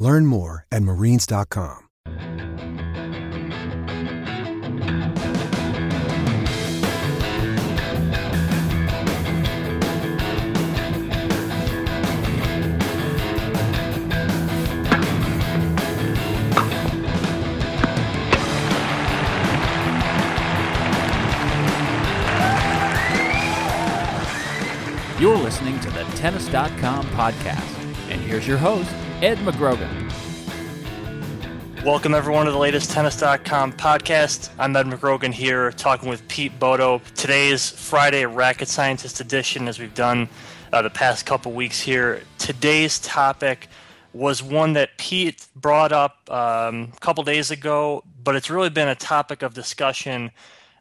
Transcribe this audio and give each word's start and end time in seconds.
Learn 0.00 0.26
more 0.26 0.66
at 0.72 0.82
marines.com. 0.82 1.86
You're 25.20 25.36
listening 25.36 25.78
to 25.80 25.90
the 25.90 26.04
Tennis.com 26.14 27.04
podcast. 27.08 27.76
And 28.08 28.22
here's 28.22 28.48
your 28.48 28.56
host, 28.56 28.90
Ed 29.22 29.36
McGrogan. 29.40 30.10
Welcome, 31.84 32.14
everyone, 32.14 32.46
to 32.46 32.52
the 32.52 32.58
latest 32.58 32.90
Tennis.com 32.90 33.74
podcast. 33.74 34.48
I'm 34.58 34.74
Ed 34.74 34.86
McGrogan 34.86 35.30
here 35.30 35.72
talking 35.72 36.08
with 36.08 36.26
Pete 36.26 36.58
Bodo. 36.58 37.02
Today's 37.16 37.68
Friday 37.68 38.24
Racket 38.24 38.66
Scientist 38.68 39.20
edition, 39.20 39.68
as 39.68 39.78
we've 39.78 39.94
done 39.94 40.26
uh, 40.72 40.80
the 40.80 40.88
past 40.88 41.26
couple 41.26 41.52
weeks 41.52 41.78
here. 41.78 42.22
Today's 42.38 42.98
topic 42.98 43.68
was 44.14 44.42
one 44.42 44.72
that 44.72 44.96
Pete 44.96 45.46
brought 45.54 45.92
up 45.92 46.16
um, 46.30 46.90
a 46.96 47.00
couple 47.00 47.22
days 47.22 47.50
ago, 47.50 48.02
but 48.24 48.36
it's 48.36 48.48
really 48.48 48.70
been 48.70 48.88
a 48.88 48.94
topic 48.94 49.42
of 49.42 49.52
discussion 49.52 50.30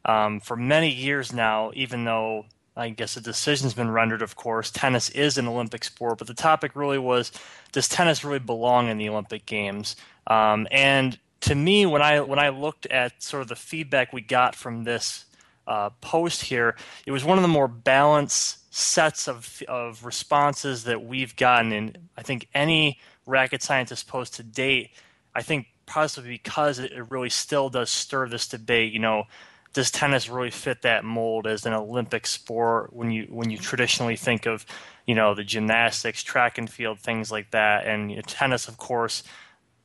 um, 0.06 0.40
for 0.40 0.56
many 0.56 0.90
years 0.90 1.34
now, 1.34 1.72
even 1.74 2.06
though 2.06 2.46
I 2.80 2.90
guess 2.90 3.18
a 3.18 3.22
decision's 3.22 3.74
been 3.74 3.92
rendered, 3.92 4.22
of 4.22 4.36
course. 4.36 4.72
Tennis 4.72 5.10
is 5.10 5.38
an 5.38 5.48
Olympic 5.48 5.84
sport, 5.84 6.18
but 6.18 6.28
the 6.28 6.34
topic 6.34 6.76
really 6.76 6.98
was 6.98 7.32
does 7.72 7.88
tennis 7.88 8.24
really 8.24 8.40
belong 8.40 8.88
in 8.88 8.98
the 8.98 9.10
Olympic 9.10 9.46
Games? 9.46 9.96
Um, 10.28 10.68
and 10.72 11.20
to 11.42 11.56
me, 11.56 11.86
when 11.86 12.02
I 12.02 12.22
when 12.22 12.40
I 12.40 12.50
looked 12.50 12.86
at 12.88 13.22
sort 13.22 13.42
of 13.42 13.48
the 13.50 13.56
feedback 13.56 14.14
we 14.14 14.22
got 14.22 14.56
from 14.56 14.84
this 14.84 15.26
uh, 15.68 15.90
post 16.02 16.44
here, 16.44 16.76
it 17.06 17.12
was 17.12 17.24
one 17.24 17.38
of 17.38 17.42
the 17.42 17.48
more 17.48 17.68
balanced 17.68 18.74
sets 18.74 19.28
of 19.28 19.62
of 19.68 20.06
responses 20.06 20.86
that 20.86 21.04
we've 21.04 21.36
gotten 21.36 21.72
in 21.72 21.96
I 22.18 22.24
think 22.24 22.48
any 22.54 23.00
racket 23.26 23.62
scientist 23.62 24.08
post 24.08 24.36
to 24.36 24.44
date. 24.44 24.92
I 25.36 25.42
think 25.42 25.68
possibly 25.86 26.32
because 26.32 26.80
it 26.80 26.92
really 27.10 27.30
still 27.30 27.70
does 27.70 27.90
stir 27.90 28.28
this 28.28 28.48
debate. 28.48 28.94
You 28.94 29.00
know, 29.00 29.24
does 29.74 29.92
tennis 29.92 30.30
really 30.30 30.52
fit 30.52 30.82
that 30.82 31.04
mold 31.04 31.48
as 31.48 31.66
an 31.66 31.74
Olympic 31.74 32.26
sport 32.26 32.94
when 32.94 33.12
you 33.12 33.28
when 33.30 33.50
you 33.50 33.58
traditionally 33.58 34.16
think 34.16 34.46
of 34.46 34.66
you 35.06 35.16
know 35.16 35.34
the 35.34 35.44
gymnastics, 35.44 36.24
track 36.24 36.58
and 36.58 36.70
field, 36.70 37.00
things 37.00 37.32
like 37.32 37.52
that, 37.52 37.86
and 37.86 38.10
you 38.10 38.18
know, 38.18 38.22
tennis, 38.24 38.68
of 38.68 38.78
course, 38.78 39.24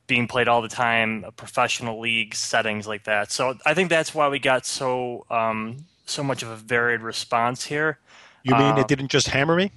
being 0.07 0.27
played 0.27 0.47
all 0.47 0.61
the 0.61 0.67
time, 0.67 1.25
professional 1.35 1.99
league 1.99 2.35
settings 2.35 2.87
like 2.87 3.03
that. 3.05 3.31
So 3.31 3.57
I 3.65 3.73
think 3.73 3.89
that's 3.89 4.13
why 4.13 4.27
we 4.29 4.39
got 4.39 4.65
so 4.65 5.25
um, 5.29 5.85
so 6.05 6.23
much 6.23 6.43
of 6.43 6.49
a 6.49 6.55
varied 6.55 7.01
response 7.01 7.65
here. 7.65 7.99
You 8.43 8.53
mean 8.55 8.73
uh, 8.73 8.81
it 8.81 8.87
didn't 8.87 9.09
just 9.09 9.27
hammer 9.27 9.55
me? 9.55 9.71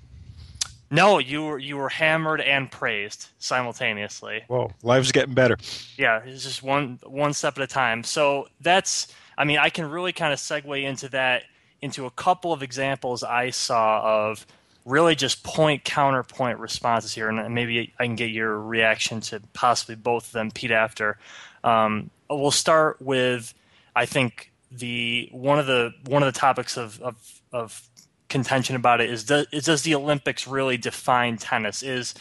No, 0.90 1.18
you 1.18 1.44
were 1.44 1.58
you 1.58 1.76
were 1.76 1.90
hammered 1.90 2.40
and 2.40 2.70
praised 2.70 3.28
simultaneously. 3.38 4.44
Whoa, 4.48 4.70
life's 4.82 5.12
getting 5.12 5.34
better. 5.34 5.58
Yeah, 5.96 6.22
it's 6.24 6.44
just 6.44 6.62
one 6.62 6.98
one 7.04 7.34
step 7.34 7.58
at 7.58 7.64
a 7.64 7.66
time. 7.66 8.04
So 8.04 8.48
that's 8.60 9.08
I 9.38 9.44
mean, 9.44 9.58
I 9.58 9.70
can 9.70 9.88
really 9.88 10.12
kind 10.12 10.32
of 10.32 10.40
segue 10.40 10.82
into 10.82 11.08
that 11.10 11.44
into 11.80 12.06
a 12.06 12.10
couple 12.10 12.52
of 12.52 12.60
examples 12.60 13.22
I 13.22 13.50
saw 13.50 14.02
of 14.02 14.44
really 14.84 15.14
just 15.14 15.44
point 15.44 15.84
counterpoint 15.84 16.58
responses 16.58 17.14
here, 17.14 17.28
and 17.28 17.54
maybe 17.54 17.94
I 18.00 18.06
can 18.06 18.16
get 18.16 18.30
your 18.30 18.60
reaction 18.60 19.20
to 19.22 19.40
possibly 19.52 19.94
both 19.94 20.26
of 20.26 20.32
them, 20.32 20.50
Pete. 20.50 20.72
After 20.72 21.18
um, 21.62 22.10
we'll 22.28 22.50
start 22.50 23.00
with, 23.00 23.54
I 23.94 24.06
think 24.06 24.52
the 24.72 25.28
one 25.30 25.60
of 25.60 25.66
the 25.66 25.92
one 26.06 26.24
of 26.24 26.32
the 26.32 26.38
topics 26.38 26.76
of 26.76 27.00
of, 27.00 27.40
of 27.52 27.88
contention 28.28 28.74
about 28.74 29.00
it 29.00 29.08
is 29.08 29.22
does, 29.22 29.46
is 29.52 29.66
does 29.66 29.82
the 29.82 29.94
Olympics 29.94 30.48
really 30.48 30.76
define 30.76 31.36
tennis? 31.36 31.84
Is 31.84 32.14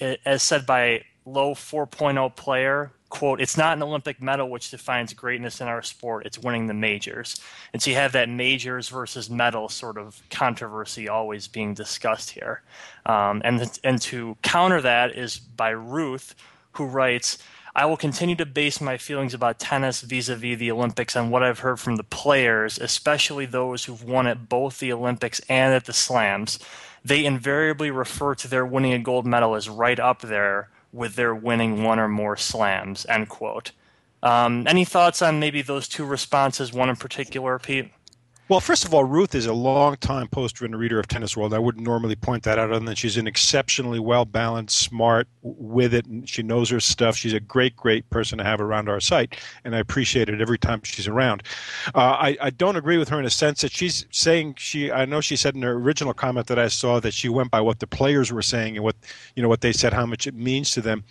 as 0.00 0.42
said 0.42 0.66
by 0.66 1.04
low 1.24 1.54
4.0 1.54 2.34
player 2.34 2.90
quote, 3.12 3.42
it's 3.42 3.58
not 3.58 3.76
an 3.76 3.82
Olympic 3.82 4.22
medal 4.22 4.48
which 4.48 4.70
defines 4.70 5.12
greatness 5.12 5.60
in 5.60 5.68
our 5.68 5.82
sport, 5.82 6.24
it's 6.24 6.38
winning 6.38 6.66
the 6.66 6.72
majors. 6.72 7.38
And 7.74 7.82
so 7.82 7.90
you 7.90 7.96
have 7.96 8.12
that 8.12 8.30
majors 8.30 8.88
versus 8.88 9.28
medal 9.28 9.68
sort 9.68 9.98
of 9.98 10.22
controversy 10.30 11.10
always 11.10 11.46
being 11.46 11.74
discussed 11.74 12.30
here. 12.30 12.62
Um, 13.04 13.42
and, 13.44 13.78
and 13.84 14.00
to 14.02 14.38
counter 14.40 14.80
that 14.80 15.14
is 15.14 15.38
by 15.38 15.70
Ruth, 15.70 16.34
who 16.72 16.86
writes, 16.86 17.36
I 17.76 17.84
will 17.84 17.98
continue 17.98 18.34
to 18.36 18.46
base 18.46 18.80
my 18.80 18.96
feelings 18.96 19.34
about 19.34 19.58
tennis 19.58 20.00
vis 20.00 20.30
a 20.30 20.36
vis 20.36 20.58
the 20.58 20.70
Olympics 20.70 21.14
on 21.14 21.28
what 21.28 21.42
I've 21.42 21.58
heard 21.58 21.78
from 21.78 21.96
the 21.96 22.04
players, 22.04 22.78
especially 22.78 23.44
those 23.44 23.84
who've 23.84 24.02
won 24.02 24.26
at 24.26 24.48
both 24.48 24.78
the 24.78 24.90
Olympics 24.90 25.38
and 25.50 25.74
at 25.74 25.84
the 25.84 25.92
Slams. 25.92 26.58
They 27.04 27.26
invariably 27.26 27.90
refer 27.90 28.34
to 28.36 28.48
their 28.48 28.64
winning 28.64 28.94
a 28.94 28.98
gold 28.98 29.26
medal 29.26 29.54
as 29.54 29.68
right 29.68 30.00
up 30.00 30.22
there 30.22 30.70
with 30.92 31.16
their 31.16 31.34
winning 31.34 31.82
one 31.82 31.98
or 31.98 32.08
more 32.08 32.36
slams, 32.36 33.06
end 33.08 33.28
quote. 33.28 33.72
Um, 34.22 34.66
any 34.68 34.84
thoughts 34.84 35.20
on 35.22 35.40
maybe 35.40 35.62
those 35.62 35.88
two 35.88 36.04
responses, 36.04 36.72
one 36.72 36.88
in 36.88 36.96
particular, 36.96 37.58
Pete? 37.58 37.90
Well, 38.48 38.58
first 38.60 38.84
of 38.84 38.92
all, 38.92 39.04
Ruth 39.04 39.36
is 39.36 39.46
a 39.46 39.52
long-time 39.52 40.26
poster 40.28 40.64
and 40.64 40.76
reader 40.76 40.98
of 40.98 41.06
Tennis 41.06 41.36
World. 41.36 41.54
I 41.54 41.60
wouldn't 41.60 41.86
normally 41.86 42.16
point 42.16 42.42
that 42.42 42.58
out, 42.58 42.72
other 42.72 42.84
than 42.84 42.96
she's 42.96 43.16
an 43.16 43.28
exceptionally 43.28 44.00
well-balanced, 44.00 44.76
smart 44.76 45.28
with 45.42 45.94
it, 45.94 46.06
and 46.06 46.28
she 46.28 46.42
knows 46.42 46.68
her 46.70 46.80
stuff. 46.80 47.16
She's 47.16 47.32
a 47.32 47.40
great, 47.40 47.76
great 47.76 48.10
person 48.10 48.38
to 48.38 48.44
have 48.44 48.60
around 48.60 48.88
our 48.88 49.00
site, 49.00 49.36
and 49.64 49.76
I 49.76 49.78
appreciate 49.78 50.28
it 50.28 50.40
every 50.40 50.58
time 50.58 50.80
she's 50.82 51.06
around. 51.06 51.44
Uh, 51.94 52.16
I, 52.18 52.36
I 52.40 52.50
don't 52.50 52.76
agree 52.76 52.98
with 52.98 53.08
her 53.10 53.18
in 53.20 53.24
a 53.24 53.30
sense 53.30 53.62
that 53.62 53.72
she's 53.72 54.06
saying 54.10 54.56
she. 54.58 54.90
I 54.90 55.04
know 55.04 55.20
she 55.20 55.36
said 55.36 55.54
in 55.54 55.62
her 55.62 55.74
original 55.74 56.12
comment 56.12 56.48
that 56.48 56.58
I 56.58 56.68
saw 56.68 56.98
that 57.00 57.14
she 57.14 57.28
went 57.28 57.52
by 57.52 57.60
what 57.60 57.78
the 57.78 57.86
players 57.86 58.32
were 58.32 58.42
saying 58.42 58.76
and 58.76 58.84
what 58.84 58.96
you 59.36 59.42
know 59.42 59.48
what 59.48 59.60
they 59.60 59.72
said, 59.72 59.92
how 59.92 60.04
much 60.04 60.26
it 60.26 60.34
means 60.34 60.72
to 60.72 60.80
them 60.80 61.04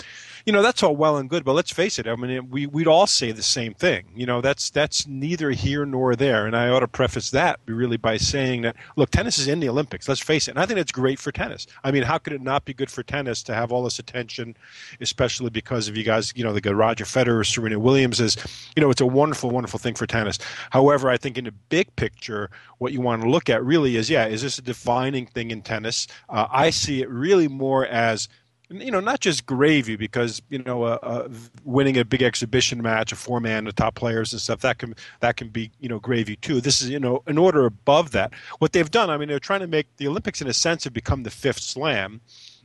you 0.46 0.54
know 0.54 0.62
that's 0.62 0.84
all 0.84 0.96
well 0.96 1.18
and 1.18 1.30
good 1.30 1.44
but 1.44 1.54
let's 1.54 1.72
face 1.72 2.00
it 2.00 2.08
i 2.08 2.16
mean 2.16 2.50
we, 2.50 2.66
we'd 2.68 2.88
all 2.88 3.08
say 3.08 3.32
the 3.32 3.44
same 3.44 3.74
thing. 3.74 4.06
You 4.16 4.26
know 4.26 4.42
that's 4.42 4.70
that's 4.70 5.08
neither 5.08 5.52
here 5.52 5.86
nor 5.86 6.16
there. 6.16 6.46
And 6.46 6.56
i 6.56 6.70
ought 6.70 6.80
to 6.80 6.88
preface 6.88 7.32
that 7.32 7.60
really 7.66 7.98
by 7.98 8.18
saying 8.18 8.62
that 8.62 8.76
look 8.96 9.10
tennis 9.10 9.38
is 9.38 9.48
in 9.48 9.60
the 9.60 9.70
olympics 9.70 10.08
let's 10.08 10.22
face 10.22 10.48
it. 10.48 10.52
And 10.52 10.60
i 10.60 10.66
think 10.66 10.78
that's 10.78 10.92
great 10.92 11.20
for 11.20 11.32
tennis. 11.32 11.68
I 11.84 11.92
mean 11.92 12.04
how 12.04 12.18
could 12.18 12.34
it 12.34 12.42
not 12.42 12.66
be 12.66 12.74
good 12.74 12.92
for 12.92 13.04
tennis 13.04 13.44
to 13.44 13.54
have 13.54 13.72
all 13.72 13.84
this 13.84 14.00
attention 14.00 14.56
especially 15.00 15.50
because 15.50 15.88
of 15.88 15.98
you 15.98 16.04
guys 16.04 16.34
you 16.36 16.44
know 16.44 16.54
the 16.54 16.76
roger 16.76 17.06
federer 17.06 17.46
serena 17.46 17.80
williams 17.80 18.20
is 18.20 18.38
you 18.76 18.82
know 18.82 18.90
it's 18.90 19.02
a 19.02 19.06
wonderful 19.06 19.50
wonderful 19.50 19.80
thing 19.80 19.96
for 19.96 20.08
tennis. 20.08 20.40
However 20.72 21.10
i 21.10 21.18
think 21.18 21.38
in 21.38 21.46
the 21.46 21.52
big 21.52 21.96
picture 21.96 22.50
what 22.78 22.94
you 22.94 23.02
want 23.02 23.22
to 23.22 23.30
look 23.30 23.50
at 23.50 23.64
really 23.64 23.96
is 23.98 24.10
yeah 24.10 24.26
is 24.26 24.42
this 24.42 24.58
a 24.58 24.62
defining 24.62 25.26
thing 25.26 25.52
in 25.52 25.62
tennis? 25.62 26.08
Uh, 26.30 26.48
i 26.52 26.70
see 26.70 27.02
it 27.02 27.10
really 27.10 27.48
more 27.48 27.86
as 27.88 28.28
you 28.72 28.92
know, 28.92 29.00
not 29.00 29.20
just 29.20 29.46
gravy 29.46 29.96
because 29.96 30.42
you 30.50 30.60
know, 30.60 30.84
uh, 30.84 30.98
uh, 31.04 31.30
winning 31.64 31.98
a 31.98 32.06
big 32.06 32.22
exhibition 32.22 32.82
match, 32.82 33.12
a 33.12 33.16
four 33.16 33.40
man, 33.40 33.66
the 33.66 33.72
top 33.72 33.96
players 33.96 34.32
and 34.32 34.42
stuff 34.42 34.62
that 34.62 34.78
can 34.78 34.96
that 35.20 35.38
can 35.38 35.50
be 35.50 35.72
you 35.80 35.90
know 35.90 36.00
gravy 36.00 36.36
too. 36.38 36.62
This 36.62 36.82
is 36.82 36.90
you 36.90 37.00
know 37.00 37.24
an 37.28 37.38
order 37.38 37.66
above 37.66 38.12
that. 38.12 38.34
What 38.60 38.72
they've 38.72 38.90
done, 38.90 39.10
I 39.10 39.18
mean, 39.18 39.28
they're 39.28 39.40
trying 39.40 39.60
to 39.62 39.68
make 39.68 39.88
the 39.98 40.08
Olympics 40.08 40.42
in 40.42 40.48
a 40.48 40.54
sense 40.54 40.84
have 40.86 40.94
become 40.94 41.24
the 41.24 41.30
fifth 41.30 41.60
slam, 41.60 42.22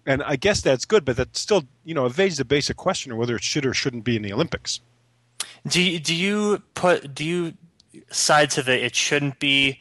and 0.07 0.23
I 0.23 0.37
guess 0.37 0.61
that's 0.61 0.85
good, 0.85 1.05
but 1.05 1.17
that 1.17 1.37
still 1.37 1.65
you 1.85 1.95
know 1.95 2.07
evades 2.07 2.37
the 2.37 2.45
basic 2.45 2.77
question 2.77 3.13
of 3.13 3.19
whether 3.19 3.37
it 3.37 3.43
should 3.43 3.67
or 3.67 3.75
shouldn't 3.75 4.05
be 4.05 4.17
in 4.17 4.23
the 4.23 4.33
Olympics. 4.33 4.81
Do 5.67 5.99
do 5.99 6.15
you 6.15 6.63
put 6.75 7.15
do 7.15 7.25
you 7.25 7.55
side 8.11 8.51
to 8.51 8.63
the 8.63 8.85
it 8.85 8.95
shouldn't 8.95 9.39
be 9.39 9.81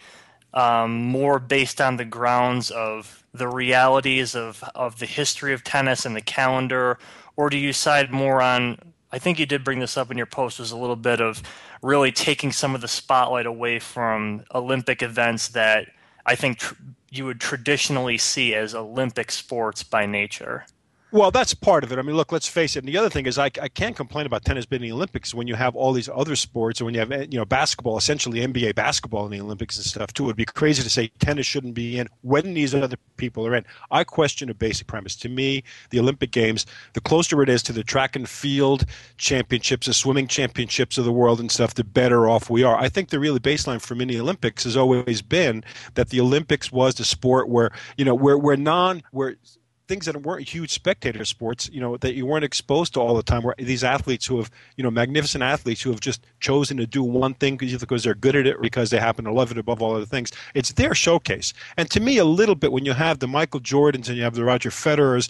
um, 0.55 1.03
more 1.03 1.37
based 1.37 1.79
on 1.81 1.97
the 1.97 2.05
grounds 2.05 2.71
of 2.71 3.23
the 3.33 3.47
realities 3.47 4.35
of, 4.35 4.63
of 4.73 4.99
the 4.99 5.05
history 5.05 5.53
of 5.53 5.63
tennis 5.63 6.05
and 6.05 6.15
the 6.15 6.21
calendar, 6.21 6.97
or 7.35 7.49
do 7.49 7.57
you 7.57 7.73
side 7.73 8.11
more 8.11 8.41
on? 8.41 8.79
I 9.11 9.19
think 9.19 9.39
you 9.39 9.45
did 9.45 9.63
bring 9.63 9.79
this 9.79 9.97
up 9.97 10.09
in 10.09 10.17
your 10.17 10.25
post 10.25 10.59
was 10.59 10.71
a 10.71 10.77
little 10.77 10.95
bit 10.95 11.21
of 11.21 11.43
really 11.81 12.11
taking 12.11 12.51
some 12.51 12.73
of 12.73 12.81
the 12.81 12.87
spotlight 12.87 13.45
away 13.45 13.79
from 13.79 14.43
Olympic 14.53 15.03
events 15.03 15.49
that 15.49 15.87
I 16.25 16.35
think 16.35 16.57
tr- 16.59 16.73
you 17.11 17.25
would 17.25 17.39
traditionally 17.39 18.17
see 18.17 18.55
as 18.55 18.73
Olympic 18.73 19.31
sports 19.31 19.83
by 19.83 20.05
nature. 20.05 20.65
Well, 21.15 21.31
that's 21.31 21.53
part 21.53 21.85
of 21.85 21.93
it. 21.93 21.97
I 21.97 22.01
mean, 22.01 22.17
look, 22.17 22.33
let's 22.33 22.45
face 22.45 22.75
it. 22.75 22.79
And 22.79 22.89
the 22.89 22.97
other 22.97 23.09
thing 23.09 23.25
is, 23.25 23.37
I, 23.37 23.45
I 23.45 23.69
can't 23.69 23.95
complain 23.95 24.25
about 24.25 24.43
tennis 24.43 24.65
being 24.65 24.81
in 24.81 24.89
the 24.89 24.93
Olympics 24.93 25.33
when 25.33 25.47
you 25.47 25.55
have 25.55 25.73
all 25.73 25.93
these 25.93 26.09
other 26.09 26.35
sports, 26.35 26.81
and 26.81 26.85
when 26.85 26.93
you 26.93 26.99
have 26.99 27.09
you 27.09 27.39
know 27.39 27.45
basketball, 27.45 27.97
essentially 27.97 28.41
NBA 28.41 28.75
basketball 28.75 29.23
in 29.23 29.31
the 29.31 29.39
Olympics 29.39 29.77
and 29.77 29.85
stuff 29.85 30.11
too. 30.11 30.25
It'd 30.25 30.35
be 30.35 30.43
crazy 30.43 30.83
to 30.83 30.89
say 30.89 31.09
tennis 31.19 31.45
shouldn't 31.45 31.73
be 31.73 31.99
in 31.99 32.09
when 32.23 32.53
these 32.53 32.75
other 32.75 32.97
people 33.15 33.47
are 33.47 33.55
in. 33.55 33.63
I 33.91 34.03
question 34.03 34.49
a 34.49 34.53
basic 34.53 34.87
premise. 34.87 35.15
To 35.15 35.29
me, 35.29 35.63
the 35.89 36.01
Olympic 36.01 36.31
Games, 36.31 36.65
the 36.91 36.99
closer 36.99 37.41
it 37.41 37.47
is 37.47 37.63
to 37.63 37.71
the 37.71 37.81
track 37.81 38.17
and 38.17 38.27
field 38.27 38.83
championships, 39.15 39.87
the 39.87 39.93
swimming 39.93 40.27
championships 40.27 40.97
of 40.97 41.05
the 41.05 41.13
world 41.13 41.39
and 41.39 41.49
stuff, 41.49 41.75
the 41.75 41.85
better 41.85 42.27
off 42.27 42.49
we 42.49 42.63
are. 42.63 42.75
I 42.75 42.89
think 42.89 43.11
the 43.11 43.21
really 43.21 43.39
baseline 43.39 43.79
for 43.79 43.95
many 43.95 44.19
Olympics 44.19 44.65
has 44.65 44.75
always 44.75 45.21
been 45.21 45.63
that 45.93 46.09
the 46.09 46.19
Olympics 46.19 46.73
was 46.73 46.95
the 46.95 47.05
sport 47.05 47.47
where 47.47 47.71
you 47.95 48.03
know 48.03 48.15
where 48.15 48.37
where 48.37 48.57
non 48.57 49.01
where 49.11 49.37
things 49.87 50.05
that 50.05 50.21
weren't 50.23 50.47
huge 50.47 50.71
spectator 50.71 51.23
sports, 51.25 51.69
you 51.71 51.79
know, 51.79 51.97
that 51.97 52.13
you 52.15 52.25
weren't 52.25 52.43
exposed 52.43 52.93
to 52.93 52.99
all 52.99 53.15
the 53.15 53.23
time. 53.23 53.43
Where 53.43 53.55
these 53.57 53.83
athletes 53.83 54.25
who 54.25 54.37
have, 54.37 54.49
you 54.77 54.83
know, 54.83 54.91
magnificent 54.91 55.43
athletes 55.43 55.81
who 55.81 55.91
have 55.91 55.99
just 55.99 56.25
chosen 56.39 56.77
to 56.77 56.87
do 56.87 57.03
one 57.03 57.33
thing 57.35 57.59
either 57.61 57.79
because 57.79 58.03
they're 58.03 58.15
good 58.15 58.35
at 58.35 58.47
it 58.47 58.55
or 58.55 58.61
because 58.61 58.89
they 58.89 58.97
happen 58.97 59.25
to 59.25 59.31
love 59.31 59.51
it 59.51 59.57
above 59.57 59.81
all 59.81 59.95
other 59.95 60.05
things. 60.05 60.31
It's 60.53 60.73
their 60.73 60.95
showcase. 60.95 61.53
And 61.77 61.89
to 61.91 61.99
me, 61.99 62.17
a 62.17 62.25
little 62.25 62.55
bit 62.55 62.71
when 62.71 62.85
you 62.85 62.93
have 62.93 63.19
the 63.19 63.27
Michael 63.27 63.59
Jordans 63.59 64.07
and 64.07 64.17
you 64.17 64.23
have 64.23 64.35
the 64.35 64.43
Roger 64.43 64.69
Federers, 64.69 65.29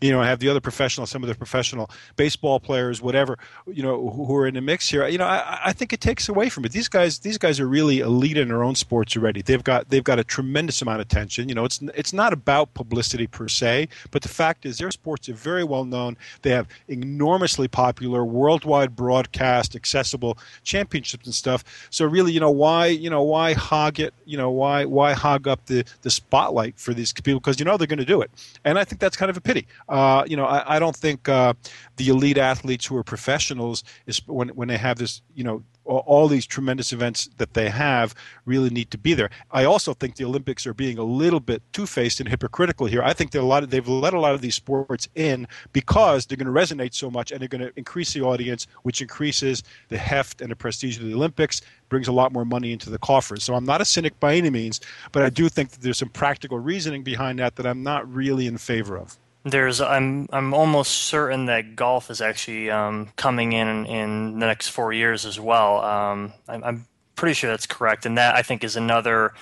you 0.00 0.10
know, 0.10 0.20
I 0.20 0.26
have 0.26 0.38
the 0.38 0.48
other 0.48 0.60
professional, 0.60 1.06
some 1.06 1.22
of 1.22 1.28
the 1.28 1.34
professional 1.34 1.90
baseball 2.16 2.60
players, 2.60 3.02
whatever, 3.02 3.38
you 3.66 3.82
know, 3.82 4.08
who, 4.10 4.24
who 4.26 4.36
are 4.36 4.46
in 4.46 4.54
the 4.54 4.60
mix 4.60 4.88
here. 4.88 5.06
You 5.08 5.18
know, 5.18 5.26
I, 5.26 5.60
I 5.66 5.72
think 5.72 5.92
it 5.92 6.00
takes 6.00 6.28
away 6.28 6.48
from 6.48 6.64
it. 6.64 6.72
These 6.72 6.88
guys, 6.88 7.18
these 7.20 7.38
guys 7.38 7.58
are 7.58 7.66
really 7.66 8.00
elite 8.00 8.36
in 8.36 8.48
their 8.48 8.62
own 8.62 8.74
sports 8.74 9.16
already. 9.16 9.42
They've 9.42 9.64
got 9.64 9.90
they've 9.90 10.04
got 10.04 10.18
a 10.18 10.24
tremendous 10.24 10.80
amount 10.82 11.00
of 11.00 11.06
attention. 11.06 11.48
You 11.48 11.54
know, 11.54 11.64
it's 11.64 11.80
it's 11.94 12.12
not 12.12 12.32
about 12.32 12.74
publicity 12.74 13.26
per 13.26 13.48
se 13.48 13.88
but 14.10 14.22
the 14.22 14.28
fact 14.28 14.66
is, 14.66 14.78
their 14.78 14.90
sports 14.90 15.28
are 15.28 15.34
very 15.34 15.64
well 15.64 15.84
known. 15.84 16.16
They 16.42 16.50
have 16.50 16.68
enormously 16.88 17.68
popular, 17.68 18.24
worldwide 18.24 18.96
broadcast, 18.96 19.74
accessible 19.76 20.38
championships 20.62 21.26
and 21.26 21.34
stuff. 21.34 21.64
So 21.90 22.04
really, 22.04 22.32
you 22.32 22.40
know, 22.40 22.50
why, 22.50 22.86
you 22.86 23.10
know, 23.10 23.22
why 23.22 23.52
hog 23.52 24.00
it? 24.00 24.14
You 24.24 24.36
know, 24.36 24.50
why, 24.50 24.84
why 24.84 25.12
hog 25.12 25.48
up 25.48 25.64
the 25.66 25.84
the 26.02 26.10
spotlight 26.10 26.78
for 26.78 26.94
these 26.94 27.12
people? 27.12 27.40
Because 27.40 27.58
you 27.58 27.64
know 27.64 27.76
they're 27.76 27.86
going 27.86 27.98
to 27.98 28.04
do 28.04 28.20
it, 28.20 28.30
and 28.64 28.78
I 28.78 28.84
think 28.84 29.00
that's 29.00 29.16
kind 29.16 29.30
of 29.30 29.36
a 29.36 29.40
pity. 29.40 29.66
Uh, 29.88 30.24
you 30.26 30.36
know, 30.36 30.46
I, 30.46 30.76
I 30.76 30.78
don't 30.78 30.96
think 30.96 31.28
uh, 31.28 31.54
the 31.96 32.08
elite 32.08 32.38
athletes 32.38 32.86
who 32.86 32.96
are 32.96 33.04
professionals 33.04 33.84
is 34.06 34.20
when 34.26 34.48
when 34.50 34.68
they 34.68 34.76
have 34.76 34.98
this, 34.98 35.22
you 35.34 35.44
know, 35.44 35.62
all 35.86 36.28
these 36.28 36.46
tremendous 36.46 36.92
events 36.92 37.28
that 37.36 37.54
they 37.54 37.68
have 37.68 38.14
really 38.44 38.70
need 38.70 38.90
to 38.90 38.98
be 38.98 39.14
there. 39.14 39.30
I 39.50 39.64
also 39.64 39.94
think 39.94 40.16
the 40.16 40.24
Olympics 40.24 40.66
are 40.66 40.74
being 40.74 40.98
a 40.98 41.04
little 41.04 41.40
bit 41.40 41.62
two-faced 41.72 42.20
and 42.20 42.28
hypocritical 42.28 42.86
here. 42.86 43.02
I 43.02 43.12
think 43.12 43.34
a 43.34 43.40
lot 43.40 43.62
of, 43.62 43.70
they've 43.70 43.86
let 43.86 44.14
a 44.14 44.20
lot 44.20 44.34
of 44.34 44.40
these 44.40 44.54
sports 44.54 45.08
in 45.14 45.46
because 45.72 46.26
they're 46.26 46.36
going 46.36 46.52
to 46.52 46.60
resonate 46.60 46.94
so 46.94 47.10
much 47.10 47.30
and 47.30 47.40
they're 47.40 47.48
going 47.48 47.62
to 47.62 47.72
increase 47.76 48.12
the 48.12 48.22
audience, 48.22 48.66
which 48.82 49.00
increases 49.00 49.62
the 49.88 49.98
heft 49.98 50.40
and 50.40 50.50
the 50.50 50.56
prestige 50.56 50.98
of 50.98 51.04
the 51.04 51.14
Olympics, 51.14 51.60
brings 51.88 52.08
a 52.08 52.12
lot 52.12 52.32
more 52.32 52.44
money 52.44 52.72
into 52.72 52.90
the 52.90 52.98
coffers. 52.98 53.44
So 53.44 53.54
I'm 53.54 53.64
not 53.64 53.80
a 53.80 53.84
cynic 53.84 54.18
by 54.18 54.34
any 54.34 54.50
means, 54.50 54.80
but 55.12 55.22
I 55.22 55.30
do 55.30 55.48
think 55.48 55.70
that 55.70 55.82
there's 55.82 55.98
some 55.98 56.08
practical 56.08 56.58
reasoning 56.58 57.02
behind 57.04 57.38
that 57.38 57.56
that 57.56 57.66
I'm 57.66 57.82
not 57.82 58.12
really 58.12 58.46
in 58.46 58.58
favor 58.58 58.98
of. 58.98 59.16
There's, 59.48 59.80
I'm, 59.80 60.28
I'm 60.32 60.52
almost 60.52 60.92
certain 60.92 61.46
that 61.46 61.76
golf 61.76 62.10
is 62.10 62.20
actually 62.20 62.68
um, 62.70 63.10
coming 63.14 63.52
in 63.52 63.86
in 63.86 64.40
the 64.40 64.46
next 64.46 64.68
four 64.68 64.92
years 64.92 65.24
as 65.24 65.38
well. 65.38 65.80
Um, 65.82 66.32
I'm, 66.48 66.64
I'm, 66.64 66.86
pretty 67.16 67.34
sure 67.34 67.50
that's 67.50 67.66
correct, 67.66 68.06
and 68.06 68.18
that 68.18 68.36
I 68.36 68.42
think 68.42 68.62
is 68.62 68.76
another 68.76 69.32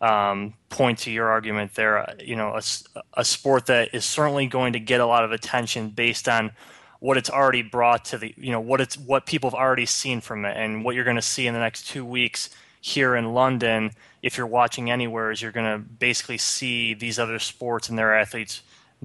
um, 0.00 0.54
point 0.70 1.00
to 1.00 1.10
your 1.10 1.28
argument 1.28 1.74
there. 1.74 2.14
You 2.20 2.36
know, 2.36 2.56
a, 2.56 2.62
a 3.14 3.24
sport 3.24 3.66
that 3.66 3.92
is 3.92 4.04
certainly 4.04 4.46
going 4.46 4.72
to 4.72 4.80
get 4.80 5.00
a 5.00 5.06
lot 5.06 5.24
of 5.24 5.32
attention 5.32 5.90
based 5.90 6.28
on 6.28 6.52
what 7.00 7.16
it's 7.18 7.28
already 7.28 7.62
brought 7.62 8.06
to 8.06 8.18
the, 8.18 8.32
you 8.36 8.52
know, 8.52 8.60
what 8.60 8.80
it's 8.80 8.96
what 8.96 9.26
people 9.26 9.50
have 9.50 9.58
already 9.58 9.84
seen 9.86 10.20
from 10.20 10.44
it, 10.44 10.56
and 10.56 10.84
what 10.84 10.94
you're 10.94 11.04
going 11.04 11.16
to 11.16 11.22
see 11.22 11.46
in 11.46 11.54
the 11.54 11.60
next 11.60 11.88
two 11.88 12.04
weeks 12.04 12.50
here 12.80 13.14
in 13.14 13.34
London. 13.34 13.90
If 14.22 14.38
you're 14.38 14.46
watching 14.46 14.90
anywhere, 14.90 15.30
is 15.30 15.42
you're 15.42 15.52
going 15.52 15.70
to 15.70 15.78
basically 15.78 16.38
see 16.38 16.94
these 16.94 17.18
other 17.18 17.38
sports 17.38 17.88
and 17.88 17.98
their 17.98 18.14
athletes 18.14 18.62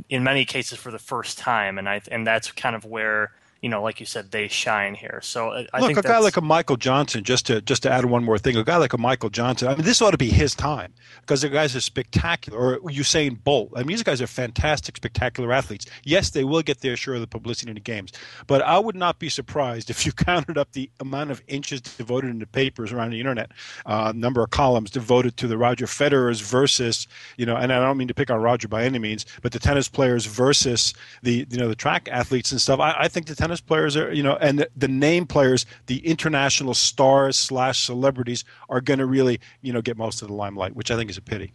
in 0.10 0.24
many 0.24 0.46
cases 0.46 0.78
for 0.78 0.92
the 0.92 1.00
first 1.00 1.38
time, 1.38 1.78
and 1.78 1.90
I 1.90 2.02
and 2.12 2.26
that's 2.26 2.52
kind 2.52 2.76
of 2.76 2.86
where 2.86 3.32
you 3.62 3.70
know, 3.70 3.82
like 3.82 4.00
you 4.00 4.06
said, 4.06 4.32
they 4.32 4.48
shine 4.48 4.96
here. 4.96 5.20
So 5.22 5.50
uh, 5.50 5.64
I 5.74 5.80
look 5.80 5.88
think 5.88 6.00
a 6.00 6.08
guy 6.08 6.20
like 6.20 6.38
a 6.38 6.42
Michael 6.42 6.78
Johnson. 6.78 7.24
Just 7.24 7.48
to 7.48 7.62
just 7.62 7.84
to 7.84 7.92
add 7.92 8.06
one 8.06 8.24
more 8.24 8.38
thing, 8.38 8.56
a 8.56 8.64
guy 8.64 8.78
like 8.78 8.94
a 8.94 8.98
Michael 8.98 9.30
Johnson. 9.30 9.68
I 9.68 9.76
mean, 9.76 9.86
this 9.86 10.02
ought 10.02 10.12
to 10.12 10.18
be 10.18 10.30
his 10.30 10.56
time 10.56 10.94
because 11.22 11.42
the 11.42 11.50
guys 11.50 11.76
are 11.76 11.82
spectacular. 11.82 12.58
Or 12.60 12.80
Usain 12.90 13.42
Bolt. 13.44 13.72
I 13.76 13.80
mean, 13.80 13.88
these 13.88 14.04
guys 14.04 14.22
are 14.22 14.28
fantastic, 14.28 14.98
spectacular 14.98 15.52
athletes. 15.52 15.86
Yes, 16.04 16.30
they 16.30 16.44
will 16.44 16.62
get 16.62 16.82
their 16.82 16.96
share 16.96 17.16
of 17.16 17.22
the 17.22 17.28
publicity 17.28 17.70
in 17.70 17.76
the 17.76 17.82
games, 17.82 18.14
but 18.48 18.62
I 18.62 18.80
would 18.80 18.96
not 18.96 19.20
be 19.20 19.30
surprised 19.30 19.90
if 19.90 20.06
you 20.06 20.12
counted 20.30 20.58
up 20.58 20.72
the 20.72 20.90
amount 21.00 21.32
of 21.32 21.42
inches 21.48 21.82
devoted 21.82 22.30
in 22.30 22.40
the 22.40 22.48
papers 22.48 22.92
around 22.92 23.12
the 23.12 23.20
internet, 23.20 23.52
uh, 23.86 24.14
number 24.16 24.42
of 24.42 24.52
columns 24.52 24.92
devoted 24.92 25.38
to 25.38 25.48
the 25.48 25.58
Roger 25.58 25.86
Federers 25.86 26.42
versus 26.42 27.08
you 27.38 27.46
know, 27.46 27.56
and 27.56 27.74
I 27.74 27.80
don't 27.80 27.98
mean 27.98 28.08
to 28.08 28.14
pick 28.14 28.30
on 28.30 28.42
Roger 28.42 28.68
by 28.68 28.84
any 28.84 29.00
means, 29.00 29.26
but 29.42 29.52
the 29.52 29.60
tennis 29.60 29.90
players 29.90 30.26
versus 30.26 30.94
the 31.24 31.46
you 31.50 31.58
know 31.58 31.68
the 31.68 31.76
track 31.76 32.08
athletes 32.12 32.52
and 32.52 32.62
stuff. 32.62 32.80
I, 32.80 32.96
I 33.00 33.08
think 33.08 33.28
the 33.28 33.36
tennis 33.36 33.49
tennis 33.50 33.62
players 33.62 33.98
are, 33.98 34.14
you 34.14 34.22
know, 34.22 34.36
and 34.36 34.60
the, 34.60 34.70
the 34.78 34.88
name 34.88 35.26
players, 35.26 35.66
the 35.88 36.06
international 36.06 36.76
stars 36.76 37.36
slash 37.36 37.80
celebrities 37.80 38.46
are 38.70 38.80
going 38.80 39.00
to 39.00 39.08
really, 39.08 39.40
you 39.64 39.74
know, 39.74 39.82
get 39.82 39.98
most 39.98 40.22
of 40.22 40.28
the 40.28 40.34
limelight, 40.36 40.76
which 40.76 40.92
I 40.92 40.96
think 40.96 41.10
is 41.10 41.18
a 41.18 41.22
pity. 41.22 41.54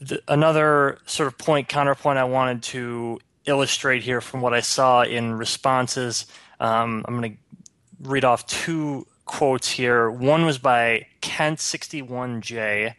The, 0.00 0.22
another 0.28 0.98
sort 1.04 1.26
of 1.26 1.36
point, 1.36 1.68
counterpoint 1.68 2.18
I 2.18 2.24
wanted 2.24 2.62
to 2.74 3.20
illustrate 3.44 4.02
here 4.02 4.22
from 4.22 4.40
what 4.40 4.54
I 4.54 4.60
saw 4.60 5.02
in 5.02 5.34
responses. 5.34 6.24
Um, 6.58 7.04
I'm 7.06 7.18
going 7.18 7.32
to 7.32 7.38
read 8.08 8.24
off 8.24 8.46
two 8.46 9.06
quotes 9.26 9.68
here. 9.68 10.10
One 10.10 10.46
was 10.46 10.56
by 10.56 11.06
Kent61J. 11.20 12.94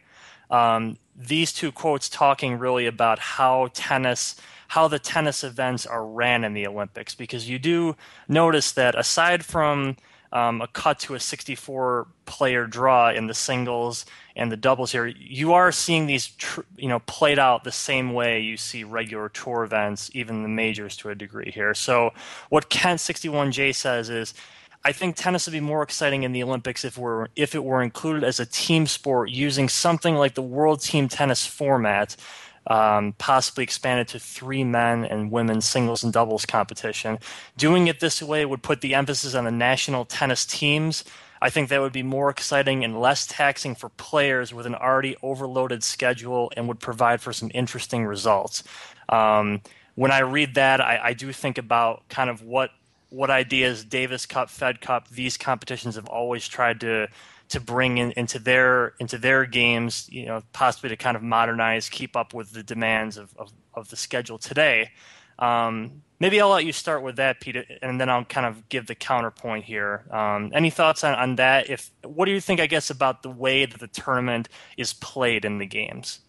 Um, 0.48 0.96
these 1.16 1.52
two 1.52 1.72
quotes 1.72 2.08
talking 2.08 2.56
really 2.56 2.86
about 2.86 3.18
how 3.18 3.70
tennis 3.74 4.36
how 4.70 4.86
the 4.86 5.00
tennis 5.00 5.42
events 5.42 5.84
are 5.84 6.06
ran 6.06 6.44
in 6.44 6.54
the 6.54 6.64
Olympics 6.64 7.12
because 7.12 7.48
you 7.48 7.58
do 7.58 7.96
notice 8.28 8.70
that 8.70 8.96
aside 8.96 9.44
from 9.44 9.96
um, 10.30 10.60
a 10.60 10.68
cut 10.68 11.00
to 11.00 11.16
a 11.16 11.18
64 11.18 12.06
player 12.24 12.66
draw 12.68 13.10
in 13.10 13.26
the 13.26 13.34
singles 13.34 14.06
and 14.36 14.52
the 14.52 14.56
doubles 14.56 14.92
here, 14.92 15.06
you 15.06 15.54
are 15.54 15.72
seeing 15.72 16.06
these 16.06 16.28
tr- 16.28 16.60
you 16.76 16.88
know 16.88 17.00
played 17.00 17.36
out 17.36 17.64
the 17.64 17.72
same 17.72 18.14
way 18.14 18.38
you 18.38 18.56
see 18.56 18.84
regular 18.84 19.28
tour 19.28 19.64
events, 19.64 20.08
even 20.14 20.44
the 20.44 20.48
majors 20.48 20.96
to 20.98 21.10
a 21.10 21.16
degree 21.16 21.50
here. 21.50 21.74
So 21.74 22.12
what 22.48 22.68
Kent 22.68 23.00
61J 23.00 23.74
says 23.74 24.08
is. 24.08 24.34
I 24.82 24.92
think 24.92 25.14
tennis 25.14 25.46
would 25.46 25.52
be 25.52 25.60
more 25.60 25.82
exciting 25.82 26.22
in 26.22 26.32
the 26.32 26.42
Olympics 26.42 26.86
if 26.86 26.96
we're 26.96 27.26
if 27.36 27.54
it 27.54 27.62
were 27.62 27.82
included 27.82 28.24
as 28.24 28.40
a 28.40 28.46
team 28.46 28.86
sport 28.86 29.28
using 29.28 29.68
something 29.68 30.14
like 30.14 30.34
the 30.34 30.40
World 30.40 30.80
Team 30.80 31.06
Tennis 31.06 31.44
format, 31.44 32.16
um, 32.70 33.14
possibly 33.18 33.64
expanded 33.64 34.06
to 34.08 34.20
three 34.20 34.62
men 34.62 35.04
and 35.04 35.32
women 35.32 35.60
singles 35.60 36.04
and 36.04 36.12
doubles 36.12 36.46
competition. 36.46 37.18
Doing 37.56 37.88
it 37.88 37.98
this 37.98 38.22
way 38.22 38.46
would 38.46 38.62
put 38.62 38.80
the 38.80 38.94
emphasis 38.94 39.34
on 39.34 39.44
the 39.44 39.50
national 39.50 40.04
tennis 40.04 40.46
teams. 40.46 41.04
I 41.42 41.50
think 41.50 41.68
that 41.68 41.80
would 41.80 41.92
be 41.92 42.04
more 42.04 42.30
exciting 42.30 42.84
and 42.84 43.00
less 43.00 43.26
taxing 43.26 43.74
for 43.74 43.88
players 43.88 44.54
with 44.54 44.66
an 44.66 44.76
already 44.76 45.16
overloaded 45.20 45.82
schedule 45.82 46.52
and 46.56 46.68
would 46.68 46.78
provide 46.78 47.20
for 47.20 47.32
some 47.32 47.50
interesting 47.52 48.06
results. 48.06 48.62
Um, 49.08 49.62
when 49.96 50.12
I 50.12 50.20
read 50.20 50.54
that, 50.54 50.80
I, 50.80 51.00
I 51.02 51.12
do 51.12 51.32
think 51.32 51.58
about 51.58 52.08
kind 52.08 52.30
of 52.30 52.42
what 52.42 52.70
what 53.08 53.28
ideas 53.28 53.84
Davis 53.84 54.24
Cup, 54.24 54.48
Fed 54.48 54.80
Cup, 54.80 55.08
these 55.08 55.36
competitions 55.36 55.96
have 55.96 56.06
always 56.06 56.46
tried 56.46 56.80
to 56.82 57.08
to 57.50 57.60
bring 57.60 57.98
in, 57.98 58.12
into 58.12 58.38
their 58.38 58.94
into 58.98 59.18
their 59.18 59.44
games, 59.44 60.08
you 60.10 60.26
know, 60.26 60.42
possibly 60.52 60.88
to 60.88 60.96
kind 60.96 61.16
of 61.16 61.22
modernize, 61.22 61.88
keep 61.88 62.16
up 62.16 62.32
with 62.32 62.52
the 62.52 62.62
demands 62.62 63.16
of, 63.16 63.34
of, 63.36 63.52
of 63.74 63.90
the 63.90 63.96
schedule 63.96 64.38
today. 64.38 64.90
Um, 65.38 66.02
maybe 66.20 66.40
I'll 66.40 66.50
let 66.50 66.64
you 66.64 66.72
start 66.72 67.02
with 67.02 67.16
that, 67.16 67.40
Peter, 67.40 67.64
and 67.82 68.00
then 68.00 68.08
I'll 68.08 68.24
kind 68.24 68.46
of 68.46 68.68
give 68.68 68.86
the 68.86 68.94
counterpoint 68.94 69.64
here. 69.64 70.04
Um, 70.10 70.52
any 70.54 70.70
thoughts 70.70 71.02
on, 71.02 71.14
on 71.14 71.36
that? 71.36 71.68
If 71.68 71.90
what 72.04 72.26
do 72.26 72.32
you 72.32 72.40
think, 72.40 72.60
I 72.60 72.66
guess, 72.66 72.90
about 72.90 73.22
the 73.22 73.30
way 73.30 73.66
that 73.66 73.80
the 73.80 73.88
tournament 73.88 74.48
is 74.76 74.92
played 74.92 75.44
in 75.44 75.58
the 75.58 75.66
games? 75.66 76.20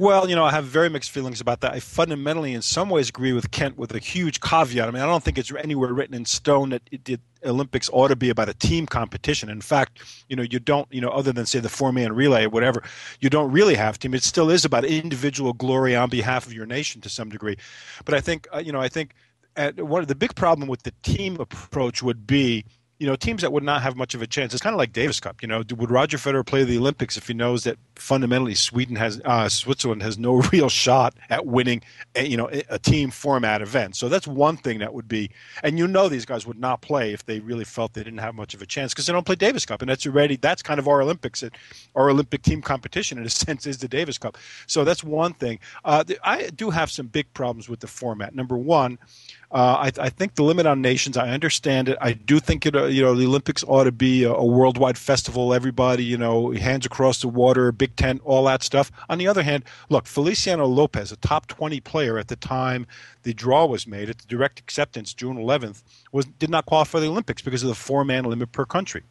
Well, 0.00 0.30
you 0.30 0.34
know, 0.34 0.46
I 0.46 0.50
have 0.52 0.64
very 0.64 0.88
mixed 0.88 1.10
feelings 1.10 1.42
about 1.42 1.60
that. 1.60 1.74
I 1.74 1.80
fundamentally, 1.80 2.54
in 2.54 2.62
some 2.62 2.88
ways, 2.88 3.10
agree 3.10 3.34
with 3.34 3.50
Kent 3.50 3.76
with 3.76 3.94
a 3.94 3.98
huge 3.98 4.40
caveat. 4.40 4.88
I 4.88 4.90
mean, 4.90 5.02
I 5.02 5.04
don't 5.04 5.22
think 5.22 5.36
it's 5.36 5.52
anywhere 5.52 5.92
written 5.92 6.14
in 6.14 6.24
stone 6.24 6.70
that 6.70 6.80
it, 6.90 7.20
Olympics 7.44 7.90
ought 7.92 8.08
to 8.08 8.16
be 8.16 8.30
about 8.30 8.48
a 8.48 8.54
team 8.54 8.86
competition. 8.86 9.50
In 9.50 9.60
fact, 9.60 10.00
you 10.30 10.36
know, 10.36 10.42
you 10.42 10.58
don't, 10.58 10.90
you 10.90 11.02
know, 11.02 11.10
other 11.10 11.34
than 11.34 11.44
say 11.44 11.58
the 11.58 11.68
four-man 11.68 12.14
relay 12.14 12.46
or 12.46 12.48
whatever, 12.48 12.82
you 13.20 13.28
don't 13.28 13.52
really 13.52 13.74
have 13.74 13.98
team. 13.98 14.14
It 14.14 14.22
still 14.22 14.48
is 14.48 14.64
about 14.64 14.86
individual 14.86 15.52
glory 15.52 15.94
on 15.94 16.08
behalf 16.08 16.46
of 16.46 16.54
your 16.54 16.64
nation 16.64 17.02
to 17.02 17.10
some 17.10 17.28
degree. 17.28 17.58
But 18.06 18.14
I 18.14 18.22
think, 18.22 18.48
uh, 18.54 18.60
you 18.60 18.72
know, 18.72 18.80
I 18.80 18.88
think 18.88 19.12
at 19.56 19.78
one 19.82 20.00
of 20.00 20.08
the 20.08 20.14
big 20.14 20.34
problem 20.34 20.66
with 20.66 20.82
the 20.82 20.94
team 21.02 21.38
approach 21.38 22.02
would 22.02 22.26
be 22.26 22.64
you 23.00 23.06
know, 23.06 23.16
teams 23.16 23.40
that 23.40 23.50
would 23.50 23.62
not 23.62 23.80
have 23.80 23.96
much 23.96 24.14
of 24.14 24.20
a 24.20 24.26
chance. 24.26 24.52
It's 24.52 24.62
kind 24.62 24.74
of 24.74 24.78
like 24.78 24.92
Davis 24.92 25.20
Cup. 25.20 25.40
You 25.40 25.48
know, 25.48 25.62
would 25.74 25.90
Roger 25.90 26.18
Federer 26.18 26.44
play 26.44 26.64
the 26.64 26.76
Olympics 26.76 27.16
if 27.16 27.26
he 27.26 27.32
knows 27.32 27.64
that 27.64 27.78
fundamentally 27.94 28.54
Sweden 28.54 28.94
has, 28.96 29.22
uh, 29.24 29.48
Switzerland 29.48 30.02
has 30.02 30.18
no 30.18 30.34
real 30.52 30.68
shot 30.68 31.14
at 31.30 31.46
winning, 31.46 31.80
a, 32.14 32.26
you 32.26 32.36
know, 32.36 32.50
a 32.68 32.78
team 32.78 33.10
format 33.10 33.62
event? 33.62 33.96
So 33.96 34.10
that's 34.10 34.26
one 34.26 34.58
thing 34.58 34.80
that 34.80 34.92
would 34.92 35.08
be, 35.08 35.30
and 35.62 35.78
you 35.78 35.88
know, 35.88 36.10
these 36.10 36.26
guys 36.26 36.46
would 36.46 36.60
not 36.60 36.82
play 36.82 37.14
if 37.14 37.24
they 37.24 37.40
really 37.40 37.64
felt 37.64 37.94
they 37.94 38.04
didn't 38.04 38.18
have 38.18 38.34
much 38.34 38.52
of 38.52 38.60
a 38.60 38.66
chance 38.66 38.92
because 38.92 39.06
they 39.06 39.14
don't 39.14 39.24
play 39.24 39.34
Davis 39.34 39.64
Cup, 39.64 39.80
and 39.80 39.88
that's 39.88 40.06
already 40.06 40.36
that's 40.36 40.62
kind 40.62 40.78
of 40.78 40.86
our 40.86 41.00
Olympics. 41.00 41.42
Our 41.94 42.10
Olympic 42.10 42.42
team 42.42 42.60
competition, 42.60 43.16
in 43.16 43.24
a 43.24 43.30
sense, 43.30 43.66
is 43.66 43.78
the 43.78 43.88
Davis 43.88 44.18
Cup. 44.18 44.36
So 44.66 44.84
that's 44.84 45.02
one 45.02 45.32
thing. 45.32 45.58
Uh, 45.86 46.04
I 46.22 46.50
do 46.50 46.68
have 46.68 46.90
some 46.90 47.06
big 47.06 47.32
problems 47.32 47.66
with 47.66 47.80
the 47.80 47.86
format. 47.86 48.34
Number 48.34 48.58
one. 48.58 48.98
Uh, 49.52 49.90
I, 49.98 50.04
I, 50.04 50.10
think 50.10 50.36
the 50.36 50.44
limit 50.44 50.66
on 50.66 50.80
nations. 50.80 51.16
I 51.16 51.30
understand 51.30 51.88
it. 51.88 51.98
I 52.00 52.12
do 52.12 52.38
think 52.38 52.66
it. 52.66 52.76
Uh, 52.76 52.84
you 52.84 53.02
know, 53.02 53.16
the 53.16 53.26
Olympics 53.26 53.64
ought 53.66 53.82
to 53.82 53.90
be 53.90 54.22
a, 54.22 54.32
a, 54.32 54.44
worldwide 54.44 54.96
festival. 54.96 55.52
Everybody, 55.52 56.04
you 56.04 56.16
know, 56.16 56.52
hands 56.52 56.86
across 56.86 57.20
the 57.20 57.26
water, 57.26 57.72
big 57.72 57.96
tent, 57.96 58.22
all 58.24 58.44
that 58.44 58.62
stuff. 58.62 58.92
On 59.08 59.18
the 59.18 59.26
other 59.26 59.42
hand, 59.42 59.64
look, 59.88 60.06
Feliciano 60.06 60.66
Lopez, 60.66 61.10
a 61.10 61.16
top 61.16 61.48
twenty 61.48 61.80
player 61.80 62.16
at 62.16 62.28
the 62.28 62.36
time 62.36 62.86
the 63.24 63.34
draw 63.34 63.66
was 63.66 63.88
made 63.88 64.08
at 64.08 64.18
the 64.18 64.26
direct 64.28 64.60
acceptance, 64.60 65.12
June 65.12 65.36
11th, 65.36 65.82
was 66.12 66.26
did 66.26 66.48
not 66.48 66.66
qualify 66.66 66.90
for 66.90 67.00
the 67.00 67.08
Olympics 67.08 67.42
because 67.42 67.62
of 67.62 67.68
the 67.68 67.74
four 67.74 68.04
man 68.04 68.24
limit 68.24 68.52
per 68.52 68.64
country. 68.64 69.02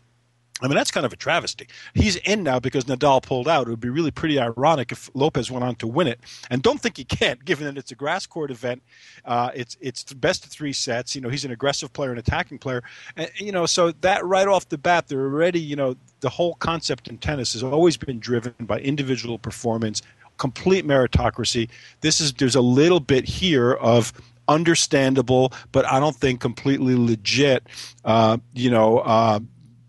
I 0.61 0.67
mean, 0.67 0.75
that's 0.75 0.91
kind 0.91 1.05
of 1.05 1.13
a 1.13 1.15
travesty. 1.15 1.67
He's 1.93 2.17
in 2.17 2.43
now 2.43 2.59
because 2.59 2.83
Nadal 2.85 3.23
pulled 3.23 3.47
out. 3.47 3.67
It 3.67 3.69
would 3.69 3.79
be 3.79 3.89
really 3.89 4.11
pretty 4.11 4.37
ironic 4.39 4.91
if 4.91 5.09
Lopez 5.13 5.49
went 5.49 5.63
on 5.63 5.75
to 5.75 5.87
win 5.87 6.07
it. 6.07 6.19
And 6.49 6.61
don't 6.61 6.81
think 6.81 6.97
he 6.97 7.05
can't, 7.05 7.43
given 7.45 7.65
that 7.65 7.77
it's 7.77 7.91
a 7.91 7.95
grass 7.95 8.25
court 8.25 8.51
event. 8.51 8.83
Uh, 9.23 9.51
it's 9.55 9.77
it's 9.79 10.11
best 10.13 10.45
of 10.45 10.51
three 10.51 10.73
sets. 10.73 11.15
You 11.15 11.21
know, 11.21 11.29
he's 11.29 11.45
an 11.45 11.51
aggressive 11.51 11.93
player, 11.93 12.11
an 12.11 12.17
attacking 12.17 12.57
player. 12.57 12.83
And, 13.15 13.31
you 13.37 13.51
know, 13.51 13.65
so 13.65 13.91
that 14.01 14.25
right 14.25 14.47
off 14.47 14.67
the 14.67 14.77
bat, 14.77 15.07
they're 15.07 15.21
already, 15.21 15.61
you 15.61 15.77
know, 15.77 15.95
the 16.19 16.29
whole 16.29 16.55
concept 16.55 17.07
in 17.07 17.17
tennis 17.17 17.53
has 17.53 17.63
always 17.63 17.95
been 17.95 18.19
driven 18.19 18.53
by 18.59 18.79
individual 18.79 19.39
performance, 19.39 20.01
complete 20.37 20.85
meritocracy. 20.85 21.69
This 22.01 22.19
is 22.19 22.33
there's 22.33 22.55
a 22.55 22.61
little 22.61 22.99
bit 22.99 23.23
here 23.23 23.73
of 23.73 24.11
understandable, 24.49 25.53
but 25.71 25.85
I 25.85 25.99
don't 25.99 26.15
think 26.15 26.41
completely 26.41 26.95
legit, 26.95 27.63
uh, 28.03 28.37
you 28.53 28.71
know, 28.71 28.99
uh, 28.99 29.39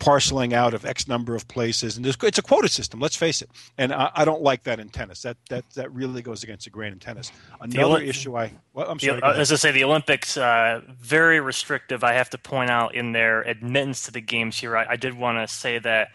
parceling 0.00 0.52
out 0.52 0.74
of 0.74 0.84
X 0.84 1.06
number 1.06 1.36
of 1.36 1.46
places, 1.46 1.96
and 1.96 2.04
it's 2.04 2.38
a 2.38 2.42
quota 2.42 2.68
system. 2.68 2.98
Let's 2.98 3.14
face 3.14 3.42
it, 3.42 3.50
and 3.78 3.92
I, 3.92 4.10
I, 4.14 4.24
don't 4.24 4.42
like 4.42 4.64
that 4.64 4.80
in 4.80 4.88
tennis. 4.88 5.22
That 5.22 5.36
that 5.50 5.70
that 5.74 5.92
really 5.92 6.22
goes 6.22 6.42
against 6.42 6.64
the 6.64 6.70
grain 6.70 6.92
in 6.92 6.98
tennis. 6.98 7.30
Another 7.60 8.00
issue 8.00 8.36
I 8.36 8.52
well, 8.72 8.90
I'm 8.90 8.98
sorry. 8.98 9.20
The, 9.20 9.26
as 9.26 9.52
I 9.52 9.56
say, 9.56 9.70
the 9.70 9.84
Olympics 9.84 10.36
uh, 10.36 10.80
very 10.98 11.38
restrictive. 11.38 12.02
I 12.02 12.14
have 12.14 12.30
to 12.30 12.38
point 12.38 12.70
out 12.70 12.94
in 12.94 13.12
their 13.12 13.42
admittance 13.42 14.04
to 14.06 14.10
the 14.10 14.20
games 14.20 14.58
here. 14.58 14.76
I, 14.76 14.86
I 14.90 14.96
did 14.96 15.14
want 15.14 15.38
to 15.38 15.54
say 15.54 15.78
that 15.78 16.08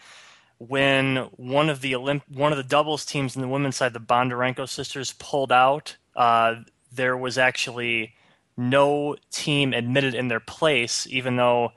when 0.58 1.18
one 1.38 1.70
of 1.70 1.82
the 1.82 1.94
Olymp- 1.94 2.30
one 2.30 2.51
of 2.51 2.58
the 2.58 2.63
doubles 2.63 3.06
teams 3.06 3.36
in 3.36 3.42
the 3.42 3.48
women's 3.48 3.77
side, 3.77 3.94
the 3.94 4.00
Bondarenko 4.00 4.68
sisters, 4.68 5.13
pulled 5.13 5.51
out, 5.51 5.96
uh, 6.15 6.56
there 6.92 7.15
was 7.15 7.38
actually 7.38 8.15
no 8.58 9.15
team 9.32 9.74
admitted 9.74 10.15
in 10.15 10.27
their 10.27 10.39
place, 10.39 11.06
even 11.10 11.36
though 11.36 11.72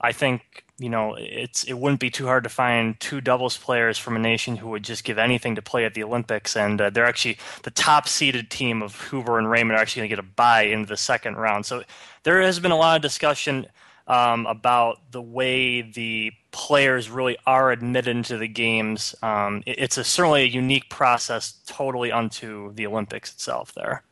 I 0.00 0.12
think 0.12 0.64
you 0.80 0.88
know 0.88 1.14
it's 1.18 1.62
it 1.64 1.74
wouldn't 1.74 2.00
be 2.00 2.10
too 2.10 2.24
hard 2.24 2.42
to 2.44 2.48
find 2.50 2.98
two 3.00 3.20
doubles 3.20 3.58
players 3.58 3.98
from 3.98 4.16
a 4.16 4.18
nation 4.18 4.56
who 4.56 4.68
would 4.70 4.82
just 4.82 5.04
give 5.04 5.18
anything 5.18 5.54
to 5.54 5.62
play 5.62 5.84
at 5.84 5.92
the 5.92 6.02
Olympics, 6.02 6.56
and 6.56 6.80
uh, 6.80 6.88
they're 6.88 7.04
actually 7.04 7.36
the 7.64 7.70
top 7.70 8.08
seeded 8.08 8.50
team 8.50 8.82
of 8.82 9.10
Huber 9.10 9.38
and 9.38 9.50
Raymond 9.50 9.78
are 9.78 9.82
actually 9.82 10.00
going 10.00 10.10
to 10.10 10.16
get 10.16 10.24
a 10.24 10.34
bye 10.36 10.62
into 10.62 10.88
the 10.88 10.96
second 10.96 11.36
round. 11.36 11.66
So 11.66 11.82
there 12.22 12.40
has 12.40 12.58
been 12.58 12.70
a 12.72 12.76
lot 12.76 12.96
of 12.96 13.02
discussion 13.02 13.66
um, 14.06 14.46
about 14.46 15.12
the 15.12 15.20
way 15.22 15.82
the 15.82 16.32
players 16.50 17.10
really 17.10 17.36
are 17.46 17.70
admitted 17.70 18.16
into 18.16 18.38
the 18.38 18.48
games. 18.48 19.14
Um, 19.22 19.62
it, 19.66 19.78
it's 19.78 19.98
a, 19.98 20.04
certainly 20.04 20.42
a 20.42 20.46
unique 20.46 20.88
process, 20.88 21.60
totally 21.66 22.10
unto 22.10 22.72
the 22.72 22.86
Olympics 22.86 23.32
itself. 23.34 23.74
There. 23.74 24.02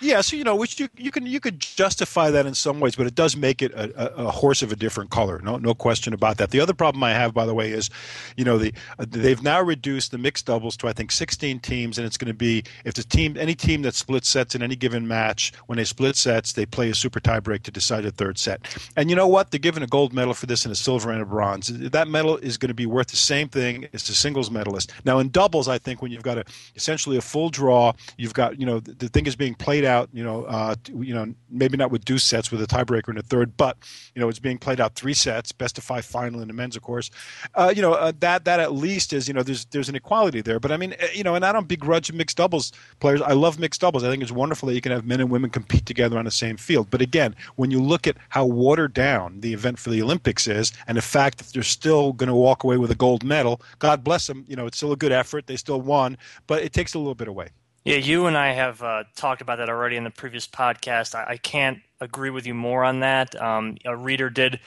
Yeah, 0.00 0.20
so 0.20 0.36
you 0.36 0.44
know, 0.44 0.54
which 0.54 0.78
you 0.78 0.88
you 0.96 1.10
can 1.10 1.24
you 1.24 1.40
could 1.40 1.58
justify 1.58 2.30
that 2.30 2.44
in 2.44 2.54
some 2.54 2.80
ways, 2.80 2.96
but 2.96 3.06
it 3.06 3.14
does 3.14 3.36
make 3.36 3.62
it 3.62 3.72
a, 3.72 4.26
a, 4.26 4.30
horse 4.30 4.60
of 4.62 4.70
a 4.70 4.76
different 4.76 5.10
color. 5.10 5.40
No, 5.42 5.56
no 5.56 5.74
question 5.74 6.12
about 6.12 6.36
that. 6.36 6.50
The 6.50 6.60
other 6.60 6.74
problem 6.74 7.02
I 7.02 7.12
have, 7.12 7.32
by 7.32 7.46
the 7.46 7.54
way, 7.54 7.70
is, 7.70 7.88
you 8.36 8.44
know, 8.44 8.58
the 8.58 8.74
uh, 8.98 9.06
they've 9.08 9.42
now 9.42 9.62
reduced 9.62 10.10
the 10.10 10.18
mixed 10.18 10.46
doubles 10.46 10.76
to 10.78 10.88
I 10.88 10.92
think 10.92 11.12
16 11.12 11.60
teams, 11.60 11.96
and 11.96 12.06
it's 12.06 12.18
going 12.18 12.28
to 12.28 12.34
be 12.34 12.62
if 12.84 12.94
the 12.94 13.04
team 13.04 13.36
any 13.38 13.54
team 13.54 13.82
that 13.82 13.94
splits 13.94 14.28
sets 14.28 14.54
in 14.54 14.62
any 14.62 14.76
given 14.76 15.08
match, 15.08 15.52
when 15.66 15.78
they 15.78 15.84
split 15.84 16.16
sets, 16.16 16.52
they 16.52 16.66
play 16.66 16.90
a 16.90 16.94
super 16.94 17.20
tiebreak 17.20 17.62
to 17.62 17.70
decide 17.70 18.04
a 18.04 18.10
third 18.10 18.38
set. 18.38 18.60
And 18.96 19.08
you 19.08 19.16
know 19.16 19.28
what? 19.28 19.50
They're 19.50 19.58
given 19.58 19.82
a 19.82 19.86
gold 19.86 20.12
medal 20.12 20.34
for 20.34 20.44
this 20.44 20.66
and 20.66 20.72
a 20.72 20.76
silver 20.76 21.10
and 21.10 21.22
a 21.22 21.26
bronze. 21.26 21.68
That 21.68 22.08
medal 22.08 22.36
is 22.36 22.58
going 22.58 22.68
to 22.68 22.74
be 22.74 22.86
worth 22.86 23.08
the 23.08 23.16
same 23.16 23.48
thing 23.48 23.88
as 23.94 24.06
the 24.06 24.12
singles 24.12 24.50
medalist. 24.50 24.92
Now 25.06 25.20
in 25.20 25.30
doubles, 25.30 25.68
I 25.68 25.78
think 25.78 26.02
when 26.02 26.12
you've 26.12 26.22
got 26.22 26.36
a 26.36 26.44
essentially 26.74 27.16
a 27.16 27.22
full 27.22 27.48
draw, 27.48 27.94
you've 28.18 28.34
got 28.34 28.60
you 28.60 28.66
know 28.66 28.80
the, 28.80 28.92
the 28.92 29.08
thing 29.08 29.26
is 29.26 29.36
being 29.36 29.54
played 29.54 29.85
out, 29.86 30.08
you 30.12 30.22
know, 30.22 30.44
uh, 30.44 30.74
you 30.94 31.14
know, 31.14 31.32
maybe 31.50 31.76
not 31.76 31.90
with 31.90 32.04
deuce 32.04 32.24
sets 32.24 32.50
with 32.50 32.60
a 32.62 32.66
tiebreaker 32.66 33.08
in 33.08 33.18
a 33.18 33.22
third, 33.22 33.56
but 33.56 33.76
you 34.14 34.20
know, 34.20 34.28
it's 34.28 34.38
being 34.38 34.58
played 34.58 34.80
out 34.80 34.94
three 34.94 35.14
sets, 35.14 35.52
best 35.52 35.78
of 35.78 35.84
five 35.84 36.04
final 36.04 36.40
in 36.40 36.48
the 36.48 36.54
men's, 36.54 36.76
of 36.76 36.82
course. 36.82 37.10
Uh, 37.54 37.72
you 37.74 37.82
know, 37.82 37.94
uh, 37.94 38.12
that 38.20 38.44
that 38.44 38.60
at 38.60 38.72
least 38.72 39.12
is 39.12 39.28
you 39.28 39.34
know, 39.34 39.42
there's 39.42 39.64
there's 39.66 39.88
an 39.88 39.94
equality 39.94 40.40
there. 40.40 40.60
But 40.60 40.72
I 40.72 40.76
mean, 40.76 40.94
eh, 40.98 41.08
you 41.14 41.24
know, 41.24 41.34
and 41.34 41.44
I 41.44 41.52
don't 41.52 41.68
begrudge 41.68 42.12
mixed 42.12 42.36
doubles 42.36 42.72
players. 43.00 43.22
I 43.22 43.32
love 43.32 43.58
mixed 43.58 43.80
doubles. 43.80 44.04
I 44.04 44.10
think 44.10 44.22
it's 44.22 44.32
wonderful 44.32 44.68
that 44.68 44.74
you 44.74 44.80
can 44.80 44.92
have 44.92 45.06
men 45.06 45.20
and 45.20 45.30
women 45.30 45.50
compete 45.50 45.86
together 45.86 46.18
on 46.18 46.24
the 46.24 46.30
same 46.30 46.56
field. 46.56 46.90
But 46.90 47.00
again, 47.00 47.34
when 47.56 47.70
you 47.70 47.80
look 47.80 48.06
at 48.06 48.16
how 48.28 48.44
watered 48.44 48.94
down 48.94 49.40
the 49.40 49.52
event 49.52 49.78
for 49.78 49.90
the 49.90 50.02
Olympics 50.02 50.46
is, 50.46 50.72
and 50.86 50.96
the 50.98 51.02
fact 51.02 51.38
that 51.38 51.52
they're 51.52 51.62
still 51.62 52.12
going 52.12 52.28
to 52.28 52.34
walk 52.34 52.64
away 52.64 52.76
with 52.76 52.90
a 52.90 52.94
gold 52.94 53.24
medal, 53.24 53.60
God 53.78 54.04
bless 54.04 54.26
them. 54.26 54.44
You 54.48 54.56
know, 54.56 54.66
it's 54.66 54.76
still 54.76 54.92
a 54.92 54.96
good 54.96 55.12
effort. 55.12 55.46
They 55.46 55.56
still 55.56 55.80
won, 55.80 56.18
but 56.46 56.62
it 56.62 56.72
takes 56.72 56.94
a 56.94 56.98
little 56.98 57.14
bit 57.14 57.28
away. 57.28 57.50
Yeah, 57.86 57.98
you 57.98 58.26
and 58.26 58.36
I 58.36 58.52
have 58.52 58.82
uh, 58.82 59.04
talked 59.14 59.42
about 59.42 59.58
that 59.58 59.68
already 59.68 59.94
in 59.94 60.02
the 60.02 60.10
previous 60.10 60.44
podcast. 60.44 61.14
I, 61.14 61.34
I 61.34 61.36
can't 61.36 61.78
agree 62.00 62.30
with 62.30 62.44
you 62.44 62.52
more 62.52 62.82
on 62.82 62.98
that. 62.98 63.40
Um, 63.40 63.76
a 63.84 63.96
reader 63.96 64.28
did 64.28 64.58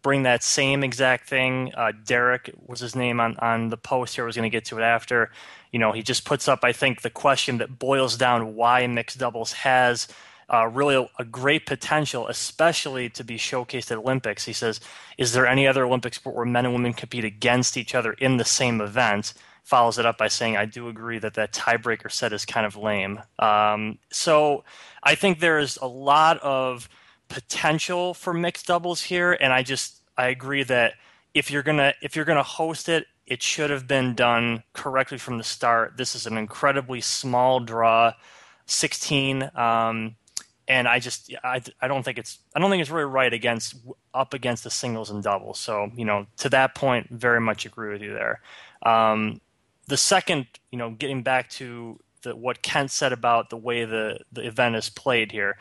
bring 0.00 0.22
that 0.22 0.44
same 0.44 0.84
exact 0.84 1.28
thing. 1.28 1.72
Uh, 1.76 1.90
Derek 2.04 2.52
was 2.64 2.78
his 2.78 2.94
name 2.94 3.18
on, 3.18 3.36
on 3.38 3.70
the 3.70 3.76
post 3.76 4.14
here. 4.14 4.22
I 4.22 4.26
was 4.26 4.36
going 4.36 4.48
to 4.48 4.56
get 4.56 4.64
to 4.66 4.78
it 4.78 4.82
after. 4.82 5.32
You 5.72 5.80
know, 5.80 5.90
he 5.90 6.04
just 6.04 6.24
puts 6.24 6.46
up, 6.46 6.60
I 6.62 6.70
think, 6.70 7.02
the 7.02 7.10
question 7.10 7.58
that 7.58 7.80
boils 7.80 8.16
down 8.16 8.54
why 8.54 8.86
mixed 8.86 9.18
doubles 9.18 9.54
has 9.54 10.06
uh, 10.48 10.68
really 10.68 10.94
a, 10.94 11.08
a, 11.18 11.24
great 11.24 11.66
potential, 11.66 12.28
especially 12.28 13.10
to 13.10 13.24
be 13.24 13.38
showcased 13.38 13.90
at 13.90 13.98
Olympics. 13.98 14.44
He 14.44 14.52
says, 14.52 14.78
Is 15.18 15.32
there 15.32 15.48
any 15.48 15.66
other 15.66 15.84
Olympic 15.84 16.14
sport 16.14 16.36
where 16.36 16.44
men 16.44 16.64
and 16.64 16.74
women 16.74 16.92
compete 16.92 17.24
against 17.24 17.76
each 17.76 17.96
other 17.96 18.12
in 18.12 18.36
the 18.36 18.44
same 18.44 18.80
event? 18.80 19.34
Follows 19.68 19.98
it 19.98 20.06
up 20.06 20.16
by 20.16 20.28
saying, 20.28 20.56
I 20.56 20.64
do 20.64 20.88
agree 20.88 21.18
that 21.18 21.34
that 21.34 21.52
tiebreaker 21.52 22.10
set 22.10 22.32
is 22.32 22.46
kind 22.46 22.64
of 22.64 22.74
lame. 22.74 23.20
Um, 23.38 23.98
so 24.10 24.64
I 25.02 25.14
think 25.14 25.40
there's 25.40 25.76
a 25.76 25.86
lot 25.86 26.38
of 26.38 26.88
potential 27.28 28.14
for 28.14 28.32
mixed 28.32 28.66
doubles 28.66 29.02
here, 29.02 29.34
and 29.34 29.52
I 29.52 29.62
just 29.62 30.00
I 30.16 30.28
agree 30.28 30.62
that 30.62 30.94
if 31.34 31.50
you're 31.50 31.62
gonna 31.62 31.92
if 32.00 32.16
you're 32.16 32.24
gonna 32.24 32.42
host 32.42 32.88
it, 32.88 33.08
it 33.26 33.42
should 33.42 33.68
have 33.68 33.86
been 33.86 34.14
done 34.14 34.62
correctly 34.72 35.18
from 35.18 35.36
the 35.36 35.44
start. 35.44 35.98
This 35.98 36.14
is 36.14 36.26
an 36.26 36.38
incredibly 36.38 37.02
small 37.02 37.60
draw, 37.60 38.14
16. 38.64 39.50
Um, 39.54 40.16
and 40.66 40.88
I 40.88 40.98
just 40.98 41.30
I, 41.44 41.60
I 41.82 41.88
don't 41.88 42.02
think 42.02 42.16
it's 42.16 42.38
I 42.56 42.60
don't 42.60 42.70
think 42.70 42.80
it's 42.80 42.90
really 42.90 43.04
right 43.04 43.34
against 43.34 43.76
up 44.14 44.32
against 44.32 44.64
the 44.64 44.70
singles 44.70 45.10
and 45.10 45.22
doubles. 45.22 45.60
So 45.60 45.90
you 45.94 46.06
know 46.06 46.26
to 46.38 46.48
that 46.48 46.74
point, 46.74 47.10
very 47.10 47.40
much 47.40 47.66
agree 47.66 47.92
with 47.92 48.00
you 48.00 48.14
there. 48.14 48.40
Um, 48.82 49.42
the 49.88 49.96
second, 49.96 50.46
you 50.70 50.78
know, 50.78 50.90
getting 50.90 51.22
back 51.22 51.48
to 51.50 51.98
the, 52.22 52.36
what 52.36 52.62
Kent 52.62 52.90
said 52.90 53.12
about 53.12 53.50
the 53.50 53.56
way 53.56 53.84
the, 53.84 54.20
the 54.30 54.46
event 54.46 54.76
is 54.76 54.90
played 54.90 55.32
here, 55.32 55.56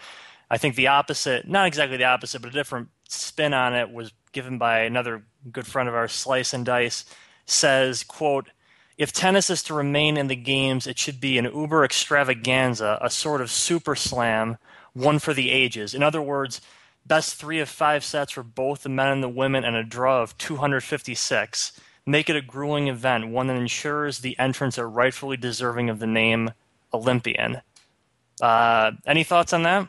I 0.49 0.57
think 0.57 0.75
the 0.75 0.87
opposite, 0.87 1.47
not 1.47 1.67
exactly 1.67 1.97
the 1.97 2.03
opposite, 2.05 2.41
but 2.41 2.51
a 2.51 2.53
different 2.53 2.89
spin 3.09 3.53
on 3.53 3.73
it 3.73 3.91
was 3.91 4.11
given 4.33 4.57
by 4.57 4.79
another 4.79 5.23
good 5.51 5.65
friend 5.65 5.89
of 5.89 5.95
ours, 5.95 6.11
Slice 6.11 6.53
and 6.53 6.65
Dice, 6.65 7.05
says, 7.45 8.03
quote, 8.03 8.49
if 8.97 9.13
tennis 9.13 9.49
is 9.49 9.63
to 9.63 9.73
remain 9.73 10.17
in 10.17 10.27
the 10.27 10.35
games, 10.35 10.87
it 10.87 10.97
should 10.97 11.21
be 11.21 11.37
an 11.37 11.45
uber 11.45 11.85
extravaganza, 11.85 12.97
a 13.01 13.09
sort 13.09 13.41
of 13.41 13.51
super 13.51 13.95
slam, 13.95 14.57
one 14.93 15.19
for 15.19 15.33
the 15.33 15.51
ages. 15.51 15.93
In 15.93 16.03
other 16.03 16.21
words, 16.21 16.61
best 17.05 17.35
three 17.35 17.59
of 17.59 17.69
five 17.69 18.03
sets 18.03 18.31
for 18.31 18.43
both 18.43 18.83
the 18.83 18.89
men 18.89 19.09
and 19.09 19.23
the 19.23 19.29
women, 19.29 19.63
and 19.63 19.75
a 19.75 19.83
draw 19.83 20.21
of 20.21 20.37
256 20.37 21.79
make 22.07 22.29
it 22.29 22.35
a 22.35 22.41
grueling 22.41 22.87
event, 22.87 23.27
one 23.27 23.47
that 23.47 23.57
ensures 23.57 24.19
the 24.19 24.39
entrants 24.39 24.79
are 24.79 24.89
rightfully 24.89 25.37
deserving 25.37 25.89
of 25.89 25.99
the 25.99 26.07
name 26.07 26.51
Olympian. 26.93 27.61
Uh, 28.41 28.91
any 29.05 29.23
thoughts 29.23 29.53
on 29.53 29.63
that? 29.63 29.87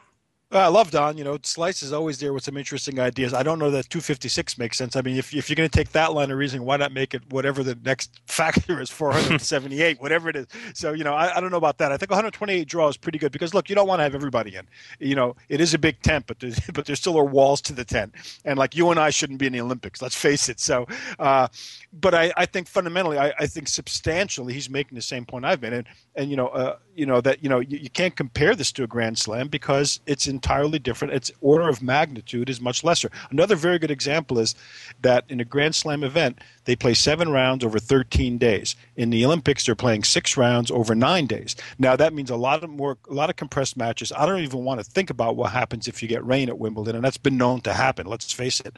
I 0.50 0.69
love 0.69 0.90
Don. 0.90 1.19
You 1.19 1.25
know, 1.25 1.38
Slice 1.43 1.83
is 1.83 1.93
always 1.93 2.21
there 2.21 2.33
with 2.33 2.43
some 2.43 2.57
interesting 2.57 2.99
ideas. 2.99 3.35
I 3.35 3.43
don't 3.43 3.59
know 3.59 3.71
that 3.71 3.90
256 3.90 4.57
makes 4.57 4.78
sense. 4.78 4.97
I 4.97 5.02
mean, 5.02 5.17
if, 5.17 5.35
if 5.35 5.50
you're 5.50 5.57
going 5.57 5.69
to 5.69 5.76
take 5.76 5.93
that 5.93 6.14
line 6.14 6.31
of 6.31 6.38
reasoning, 6.38 6.64
why 6.67 6.78
not 6.78 6.90
make 6.90 7.12
it 7.12 7.23
whatever 7.28 7.62
the 7.62 7.78
next 7.85 8.19
factor 8.26 8.81
is, 8.81 8.88
478, 8.88 10.00
whatever 10.00 10.31
it 10.31 10.37
is. 10.37 10.47
So, 10.73 10.95
you 10.95 11.05
know, 11.05 11.12
I, 11.12 11.37
I, 11.37 11.40
don't 11.40 11.50
know 11.50 11.59
about 11.59 11.76
that. 11.78 11.93
I 11.93 11.99
think 11.99 12.11
128 12.11 12.67
draw 12.67 12.88
is 12.88 12.97
pretty 12.97 13.19
good 13.19 13.31
because, 13.31 13.52
look, 13.52 13.69
you 13.69 13.75
don't 13.75 13.87
want 13.87 13.99
to 13.99 14.05
have 14.05 14.14
everybody 14.14 14.57
in. 14.57 14.67
You 15.00 15.17
know, 15.17 15.37
it 15.50 15.61
is 15.61 15.75
a 15.75 15.78
big 15.78 16.00
tent, 16.00 16.25
but 16.26 16.40
there's, 16.40 16.59
but 16.73 16.87
there 16.87 16.97
still 16.97 17.19
are 17.19 17.25
walls 17.25 17.61
to 17.62 17.75
the 17.75 17.85
tent. 17.85 18.14
And, 18.47 18.59
like, 18.59 18.75
you 18.75 18.90
and 18.90 18.99
I 18.99 19.11
shouldn't 19.11 19.38
be 19.38 19.47
in 19.47 19.52
the 19.52 19.61
Olympics. 19.61 20.00
Let's 20.00 20.17
face 20.17 20.49
it. 20.49 20.61
So, 20.61 20.87
uh, 21.19 21.49
but 21.93 22.14
I, 22.14 22.33
I 22.38 22.47
think 22.47 22.69
fundamentally, 22.69 23.19
I, 23.19 23.35
I 23.38 23.47
think 23.47 23.69
substantially 23.69 24.55
he's 24.55 24.71
making 24.71 24.97
the 24.97 25.02
same 25.02 25.26
point 25.26 25.45
I've 25.45 25.61
been. 25.61 25.75
And, 25.75 25.87
and 26.14 26.31
you 26.31 26.37
know, 26.37 26.49
uh, 26.49 26.78
you 26.99 27.07
know 27.07 27.21
that 27.21 27.43
you 27.43 27.49
know 27.49 27.61
you, 27.61 27.78
you, 27.78 27.88
can't 27.88 28.17
compare 28.17 28.57
this 28.57 28.73
to 28.73 28.83
a 28.83 28.87
Grand 28.88 29.19
Slam 29.19 29.47
because 29.47 30.00
it's 30.07 30.26
entirely 30.38 30.78
different. 30.78 31.14
Its 31.14 31.33
order 31.40 31.68
of 31.68 31.83
magnitude 31.83 32.49
is 32.49 32.61
much 32.61 32.85
lesser. 32.85 33.11
Another 33.30 33.57
very 33.57 33.78
good 33.80 33.90
example 33.90 34.38
is 34.38 34.54
that 35.02 35.25
in 35.28 35.40
a 35.40 35.45
Grand 35.45 35.75
Slam 35.75 36.04
event, 36.04 36.38
they 36.64 36.76
play 36.76 36.95
seven 36.95 37.30
rounds 37.30 37.64
over 37.64 37.80
13 37.80 38.38
days. 38.38 38.76
In 38.95 39.11
the 39.11 39.25
Olympics, 39.25 39.66
they're 39.66 39.75
playing 39.75 40.04
six 40.04 40.37
rounds 40.37 40.71
over 40.71 40.95
nine 40.95 41.26
days. 41.26 41.57
Now 41.78 41.97
that 41.97 42.12
means 42.12 42.30
a 42.30 42.37
lot 42.37 42.62
of 42.62 42.71
more, 42.71 42.99
a 43.11 43.14
lot 43.14 43.30
of 43.30 43.37
compressed 43.37 43.76
matches. 43.76 44.12
I 44.12 44.26
don't 44.26 44.42
even 44.42 44.64
want 44.64 44.78
to 44.78 44.85
think 44.88 45.11
about 45.11 45.35
what 45.35 45.50
happens 45.50 45.88
if 45.88 46.02
you 46.02 46.09
get 46.09 46.25
rain 46.25 46.49
at 46.49 46.59
Wimbledon, 46.59 46.95
and 46.95 47.04
that's 47.04 47.16
been 47.16 47.38
known 47.38 47.62
to 47.62 47.73
happen. 47.73 48.07
Let's 48.07 48.30
face 48.33 48.61
it. 48.61 48.76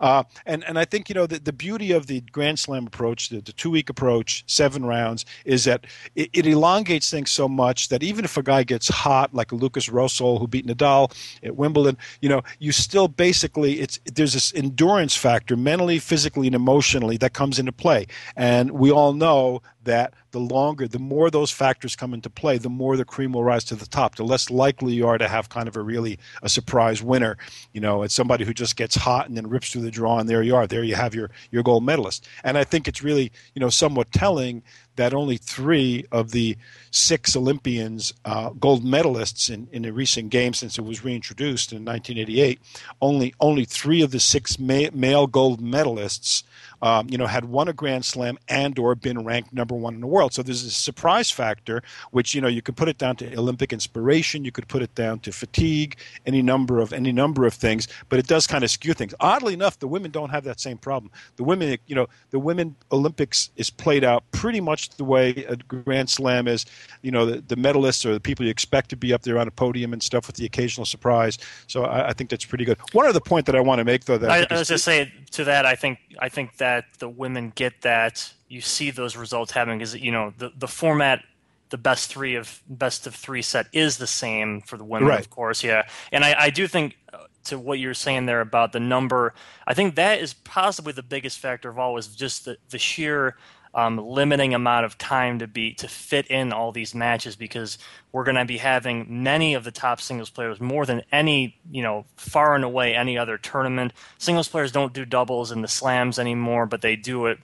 Uh, 0.00 0.24
and 0.46 0.64
and 0.64 0.78
I 0.78 0.84
think 0.84 1.08
you 1.08 1.14
know 1.14 1.26
the, 1.26 1.38
the 1.38 1.52
beauty 1.52 1.92
of 1.92 2.08
the 2.08 2.20
Grand 2.32 2.58
Slam 2.58 2.86
approach, 2.86 3.28
the, 3.28 3.40
the 3.40 3.52
two 3.52 3.70
week 3.70 3.88
approach, 3.88 4.44
seven 4.46 4.84
rounds, 4.84 5.24
is 5.44 5.64
that 5.64 5.86
it, 6.16 6.28
it 6.32 6.46
elongates 6.46 7.08
things 7.08 7.30
so 7.30 7.48
much 7.48 7.88
that 7.88 8.02
even 8.02 8.24
if 8.24 8.36
a 8.36 8.42
guy 8.42 8.64
gets 8.64 8.88
hot, 8.88 9.32
like 9.32 9.52
Lukas 9.52 9.88
Rosol 9.88 10.40
who 10.40 10.48
beat 10.48 10.66
Nadal 10.66 10.97
at 11.42 11.56
Wimbledon, 11.56 11.96
you 12.20 12.28
know, 12.28 12.42
you 12.58 12.72
still 12.72 13.08
basically 13.08 13.80
it's 13.80 14.00
there's 14.04 14.32
this 14.32 14.52
endurance 14.54 15.16
factor, 15.16 15.56
mentally, 15.56 15.98
physically, 15.98 16.46
and 16.48 16.56
emotionally 16.56 17.16
that 17.18 17.32
comes 17.32 17.58
into 17.58 17.72
play. 17.72 18.06
And 18.36 18.72
we 18.72 18.90
all 18.90 19.12
know 19.12 19.62
that 19.84 20.12
the 20.32 20.38
longer, 20.38 20.86
the 20.86 20.98
more 20.98 21.30
those 21.30 21.50
factors 21.50 21.96
come 21.96 22.12
into 22.12 22.28
play, 22.28 22.58
the 22.58 22.68
more 22.68 22.96
the 22.96 23.04
cream 23.04 23.32
will 23.32 23.44
rise 23.44 23.64
to 23.64 23.74
the 23.74 23.86
top. 23.86 24.16
The 24.16 24.24
less 24.24 24.50
likely 24.50 24.92
you 24.92 25.06
are 25.06 25.16
to 25.16 25.28
have 25.28 25.48
kind 25.48 25.66
of 25.66 25.76
a 25.76 25.82
really 25.82 26.18
a 26.42 26.48
surprise 26.48 27.02
winner. 27.02 27.38
You 27.72 27.80
know, 27.80 28.02
it's 28.02 28.14
somebody 28.14 28.44
who 28.44 28.52
just 28.52 28.76
gets 28.76 28.94
hot 28.94 29.28
and 29.28 29.36
then 29.36 29.46
rips 29.46 29.72
through 29.72 29.82
the 29.82 29.90
draw, 29.90 30.18
and 30.18 30.28
there 30.28 30.42
you 30.42 30.54
are. 30.54 30.66
There 30.66 30.84
you 30.84 30.94
have 30.94 31.14
your 31.14 31.30
your 31.50 31.62
gold 31.62 31.84
medalist. 31.84 32.28
And 32.44 32.58
I 32.58 32.64
think 32.64 32.86
it's 32.86 33.02
really 33.02 33.32
you 33.54 33.60
know 33.60 33.70
somewhat 33.70 34.12
telling 34.12 34.62
that 34.98 35.14
only 35.14 35.36
three 35.36 36.04
of 36.12 36.32
the 36.32 36.56
six 36.90 37.34
Olympians, 37.36 38.12
uh, 38.24 38.50
gold 38.50 38.84
medalists 38.84 39.48
in, 39.48 39.68
in 39.72 39.84
a 39.84 39.92
recent 39.92 40.30
game 40.30 40.52
since 40.52 40.76
it 40.76 40.82
was 40.82 41.04
reintroduced 41.04 41.72
in 41.72 41.84
1988, 41.84 42.60
only 43.00 43.34
only 43.40 43.64
three 43.64 44.02
of 44.02 44.10
the 44.10 44.20
six 44.20 44.58
ma- 44.58 44.90
male 44.92 45.26
gold 45.26 45.62
medalists 45.62 46.42
um, 46.82 47.08
you 47.10 47.18
know, 47.18 47.26
had 47.26 47.46
won 47.46 47.68
a 47.68 47.72
Grand 47.72 48.04
Slam 48.04 48.38
and 48.48 48.78
or 48.78 48.94
been 48.94 49.24
ranked 49.24 49.52
number 49.52 49.74
one 49.74 49.94
in 49.94 50.00
the 50.00 50.06
world. 50.06 50.32
So 50.32 50.42
there's 50.42 50.64
a 50.64 50.70
surprise 50.70 51.30
factor, 51.30 51.82
which 52.10 52.34
you 52.34 52.40
know 52.40 52.48
you 52.48 52.62
could 52.62 52.76
put 52.76 52.88
it 52.88 52.98
down 52.98 53.16
to 53.16 53.36
Olympic 53.36 53.72
inspiration, 53.72 54.44
you 54.44 54.52
could 54.52 54.68
put 54.68 54.82
it 54.82 54.94
down 54.94 55.18
to 55.20 55.32
fatigue, 55.32 55.96
any 56.26 56.42
number 56.42 56.78
of 56.78 56.92
any 56.92 57.12
number 57.12 57.46
of 57.46 57.54
things, 57.54 57.88
but 58.08 58.18
it 58.18 58.26
does 58.26 58.46
kind 58.46 58.64
of 58.64 58.70
skew 58.70 58.94
things. 58.94 59.14
Oddly 59.20 59.54
enough, 59.54 59.78
the 59.78 59.88
women 59.88 60.10
don't 60.10 60.30
have 60.30 60.44
that 60.44 60.60
same 60.60 60.78
problem. 60.78 61.10
The 61.36 61.44
women, 61.44 61.78
you 61.86 61.94
know, 61.94 62.08
the 62.30 62.38
women 62.38 62.76
Olympics 62.92 63.50
is 63.56 63.70
played 63.70 64.04
out 64.04 64.24
pretty 64.32 64.60
much 64.60 64.90
the 64.90 65.04
way 65.04 65.30
a 65.48 65.56
Grand 65.56 66.10
Slam 66.10 66.46
is. 66.46 66.66
You 67.02 67.10
know, 67.10 67.26
the, 67.26 67.40
the 67.40 67.56
medalists 67.56 68.04
or 68.06 68.12
the 68.12 68.20
people 68.20 68.44
you 68.44 68.50
expect 68.50 68.90
to 68.90 68.96
be 68.96 69.12
up 69.12 69.22
there 69.22 69.38
on 69.38 69.48
a 69.48 69.50
podium 69.50 69.92
and 69.92 70.02
stuff 70.02 70.26
with 70.26 70.36
the 70.36 70.46
occasional 70.46 70.84
surprise. 70.84 71.38
So 71.66 71.84
I, 71.84 72.08
I 72.08 72.12
think 72.12 72.30
that's 72.30 72.44
pretty 72.44 72.64
good. 72.64 72.78
One 72.92 73.06
other 73.06 73.20
point 73.20 73.46
that 73.46 73.56
I 73.56 73.60
want 73.60 73.78
to 73.78 73.84
make, 73.84 74.04
though, 74.04 74.18
that 74.18 74.30
I, 74.30 74.40
I, 74.40 74.46
I 74.50 74.58
was 74.58 74.68
just 74.68 74.84
saying 74.84 75.10
to 75.32 75.44
that, 75.44 75.66
I 75.66 75.74
think 75.74 75.98
I 76.20 76.28
think 76.28 76.56
that 76.58 76.67
that 76.68 76.84
the 76.98 77.08
women 77.08 77.50
get 77.54 77.80
that 77.80 78.30
you 78.48 78.60
see 78.60 78.90
those 78.90 79.16
results 79.16 79.52
happening 79.52 79.78
because 79.78 79.96
you 79.96 80.12
know 80.12 80.34
the 80.36 80.50
the 80.58 80.68
format 80.68 81.24
the 81.70 81.78
best 81.78 82.10
three 82.10 82.34
of 82.34 82.62
best 82.68 83.06
of 83.06 83.14
three 83.14 83.40
set 83.40 83.66
is 83.72 83.96
the 83.96 84.06
same 84.06 84.60
for 84.60 84.76
the 84.76 84.84
women 84.84 85.08
right. 85.08 85.20
of 85.20 85.30
course 85.30 85.64
yeah 85.64 85.88
and 86.12 86.24
I, 86.24 86.34
I 86.38 86.50
do 86.50 86.68
think 86.68 86.98
uh, 87.12 87.24
to 87.44 87.58
what 87.58 87.78
you're 87.78 87.94
saying 87.94 88.26
there 88.26 88.42
about 88.42 88.72
the 88.72 88.80
number 88.80 89.32
i 89.66 89.72
think 89.72 89.94
that 89.94 90.20
is 90.20 90.34
possibly 90.34 90.92
the 90.92 91.02
biggest 91.02 91.38
factor 91.38 91.70
of 91.70 91.78
all 91.78 91.96
is 91.96 92.08
just 92.08 92.44
the, 92.44 92.58
the 92.68 92.78
sheer 92.78 93.36
um, 93.78 93.96
limiting 93.96 94.54
amount 94.54 94.84
of 94.84 94.98
time 94.98 95.38
to 95.38 95.46
be 95.46 95.72
to 95.74 95.86
fit 95.86 96.26
in 96.26 96.52
all 96.52 96.72
these 96.72 96.96
matches 96.96 97.36
because 97.36 97.78
we're 98.10 98.24
going 98.24 98.34
to 98.34 98.44
be 98.44 98.58
having 98.58 99.22
many 99.22 99.54
of 99.54 99.62
the 99.62 99.70
top 99.70 100.00
singles 100.00 100.30
players 100.30 100.60
more 100.60 100.84
than 100.84 101.02
any 101.12 101.56
you 101.70 101.82
know 101.82 102.04
far 102.16 102.56
and 102.56 102.64
away 102.64 102.96
any 102.96 103.16
other 103.16 103.38
tournament. 103.38 103.92
Singles 104.18 104.48
players 104.48 104.72
don't 104.72 104.92
do 104.92 105.04
doubles 105.04 105.52
in 105.52 105.62
the 105.62 105.68
slams 105.68 106.18
anymore, 106.18 106.66
but 106.66 106.82
they 106.82 106.96
do 106.96 107.26
it. 107.26 107.38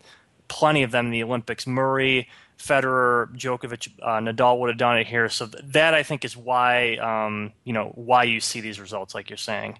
Plenty 0.49 0.83
of 0.83 0.91
them 0.91 1.07
in 1.07 1.12
the 1.12 1.23
Olympics. 1.23 1.69
Murray, 1.69 2.29
Federer, 2.59 3.32
Djokovic, 3.37 3.91
uh, 4.02 4.19
Nadal 4.19 4.58
would 4.58 4.71
have 4.71 4.78
done 4.78 4.99
it 4.99 5.06
here. 5.06 5.28
So 5.28 5.47
that 5.47 5.95
I 5.95 6.02
think 6.02 6.25
is 6.25 6.37
why 6.37 6.97
um, 6.97 7.52
you 7.63 7.73
know 7.73 7.93
why 7.95 8.25
you 8.25 8.41
see 8.41 8.61
these 8.61 8.80
results, 8.80 9.15
like 9.15 9.30
you're 9.30 9.37
saying. 9.37 9.78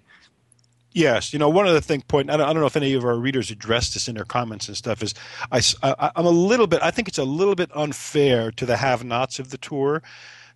Yes, 0.95 1.33
you 1.33 1.39
know 1.39 1.49
one 1.49 1.67
of 1.67 1.73
the 1.73 1.81
thing 1.81 2.03
point. 2.03 2.29
I 2.29 2.37
don't, 2.37 2.47
I 2.47 2.53
don't 2.53 2.61
know 2.61 2.67
if 2.67 2.77
any 2.77 2.93
of 2.93 3.03
our 3.03 3.17
readers 3.17 3.51
addressed 3.51 3.93
this 3.95 4.07
in 4.07 4.15
their 4.15 4.23
comments 4.23 4.69
and 4.69 4.77
stuff. 4.77 5.03
Is 5.03 5.13
I, 5.51 5.61
I 5.83 6.11
I'm 6.15 6.25
a 6.25 6.29
little 6.29 6.67
bit. 6.67 6.81
I 6.81 6.89
think 6.89 7.09
it's 7.09 7.17
a 7.17 7.25
little 7.25 7.53
bit 7.53 7.69
unfair 7.75 8.49
to 8.51 8.65
the 8.65 8.77
have-nots 8.77 9.37
of 9.37 9.49
the 9.49 9.57
tour 9.57 10.01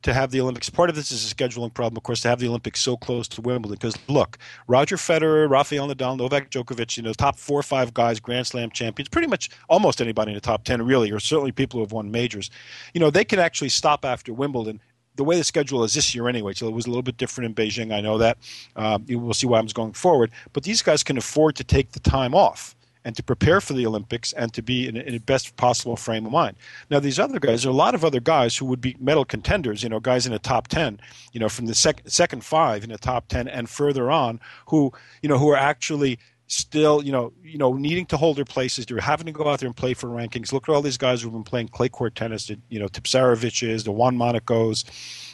to 0.02 0.14
have 0.14 0.32
the 0.32 0.40
Olympics. 0.40 0.70
Part 0.70 0.90
of 0.90 0.96
this 0.96 1.12
is 1.12 1.30
a 1.30 1.36
scheduling 1.36 1.74
problem, 1.74 1.98
of 1.98 2.04
course, 2.04 2.22
to 2.22 2.30
have 2.30 2.40
the 2.40 2.48
Olympics 2.48 2.80
so 2.80 2.96
close 2.96 3.28
to 3.28 3.42
Wimbledon. 3.42 3.76
Because 3.76 3.98
look, 4.08 4.38
Roger 4.68 4.96
Federer, 4.96 5.50
Rafael 5.50 5.90
Nadal, 5.90 6.18
Novak 6.18 6.50
Djokovic, 6.50 6.96
you 6.96 7.04
know, 7.04 7.12
top 7.12 7.38
four 7.38 7.60
or 7.60 7.64
five 7.64 7.94
guys, 7.94 8.22
Grand 8.22 8.48
Slam 8.48 8.70
champions, 8.72 9.10
pretty 9.10 9.28
much 9.28 9.50
almost 9.68 10.00
anybody 10.00 10.32
in 10.32 10.36
the 10.36 10.42
top 10.42 10.64
ten, 10.64 10.82
really, 10.82 11.12
or 11.12 11.20
certainly 11.20 11.52
people 11.52 11.80
who 11.80 11.84
have 11.84 11.92
won 11.92 12.12
majors. 12.12 12.50
You 12.94 13.02
know, 13.02 13.10
they 13.10 13.26
can 13.26 13.40
actually 13.40 13.70
stop 13.70 14.06
after 14.06 14.34
Wimbledon 14.34 14.80
the 15.20 15.24
way 15.26 15.36
the 15.36 15.44
schedule 15.44 15.84
is 15.84 15.94
this 15.94 16.16
year 16.16 16.30
anyway, 16.30 16.54
so 16.54 16.66
it 16.66 16.74
was 16.74 16.86
a 16.86 16.90
little 16.90 17.04
bit 17.04 17.18
different 17.18 17.50
in 17.50 17.54
Beijing. 17.54 17.94
I 17.94 18.00
know 18.00 18.18
that. 18.20 18.38
Uh, 18.74 18.98
we'll 19.10 19.34
see 19.34 19.48
what 19.48 19.58
happens 19.58 19.74
going 19.74 19.92
forward. 19.92 20.32
But 20.54 20.64
these 20.64 20.82
guys 20.82 21.04
can 21.04 21.18
afford 21.18 21.58
to 21.58 21.64
take 21.66 21.92
the 21.92 22.00
time 22.00 22.34
off 22.34 22.74
and 23.04 23.18
to 23.18 23.22
prepare 23.22 23.60
for 23.60 23.74
the 23.74 23.86
Olympics 23.86 24.32
and 24.32 24.54
to 24.54 24.62
be 24.62 24.88
in, 24.88 24.96
in 24.96 25.12
the 25.12 25.20
best 25.20 25.58
possible 25.58 25.98
frame 25.98 26.26
of 26.26 26.32
mind. 26.32 26.56
Now, 26.90 27.02
these 27.02 27.20
other 27.20 27.38
guys, 27.38 27.64
there 27.64 27.70
are 27.70 27.74
a 27.74 27.76
lot 27.76 27.96
of 27.96 28.06
other 28.06 28.22
guys 28.22 28.56
who 28.56 28.66
would 28.68 28.80
be 28.80 28.96
medal 28.98 29.26
contenders, 29.26 29.84
you 29.84 29.90
know, 29.90 30.00
guys 30.00 30.26
in 30.26 30.32
the 30.32 30.40
top 30.40 30.70
10, 30.70 31.02
you 31.34 31.40
know, 31.42 31.50
from 31.50 31.66
the 31.66 31.76
sec- 31.76 32.04
second 32.06 32.46
five 32.46 32.86
in 32.86 32.90
the 32.90 32.98
top 32.98 33.28
10 33.28 33.50
and 33.50 33.70
further 33.70 34.10
on, 34.10 34.40
who, 34.68 34.94
you 35.22 35.28
know, 35.28 35.38
who 35.38 35.50
are 35.50 35.58
actually– 35.58 36.18
still, 36.50 37.04
you 37.04 37.12
know, 37.12 37.32
you 37.44 37.60
know, 37.60 37.74
needing 37.74 38.08
to 38.08 38.18
hold 38.18 38.36
their 38.36 38.44
places. 38.44 38.88
They're 38.88 39.00
having 39.00 39.28
to 39.28 39.32
go 39.32 39.48
out 39.48 39.60
there 39.60 39.68
and 39.68 39.76
play 39.76 39.94
for 39.94 40.10
rankings. 40.10 40.52
Look 40.52 40.68
at 40.68 40.74
all 40.74 40.82
these 40.82 40.98
guys 40.98 41.22
who've 41.22 41.32
been 41.32 41.44
playing 41.44 41.68
clay 41.68 41.90
court 41.90 42.16
tennis. 42.16 42.48
The, 42.48 42.60
you 42.70 42.80
know, 42.80 42.88
Tipsarevic's, 42.88 43.84
the 43.84 43.92
Juan 43.92 44.18
Monacos, 44.18 44.84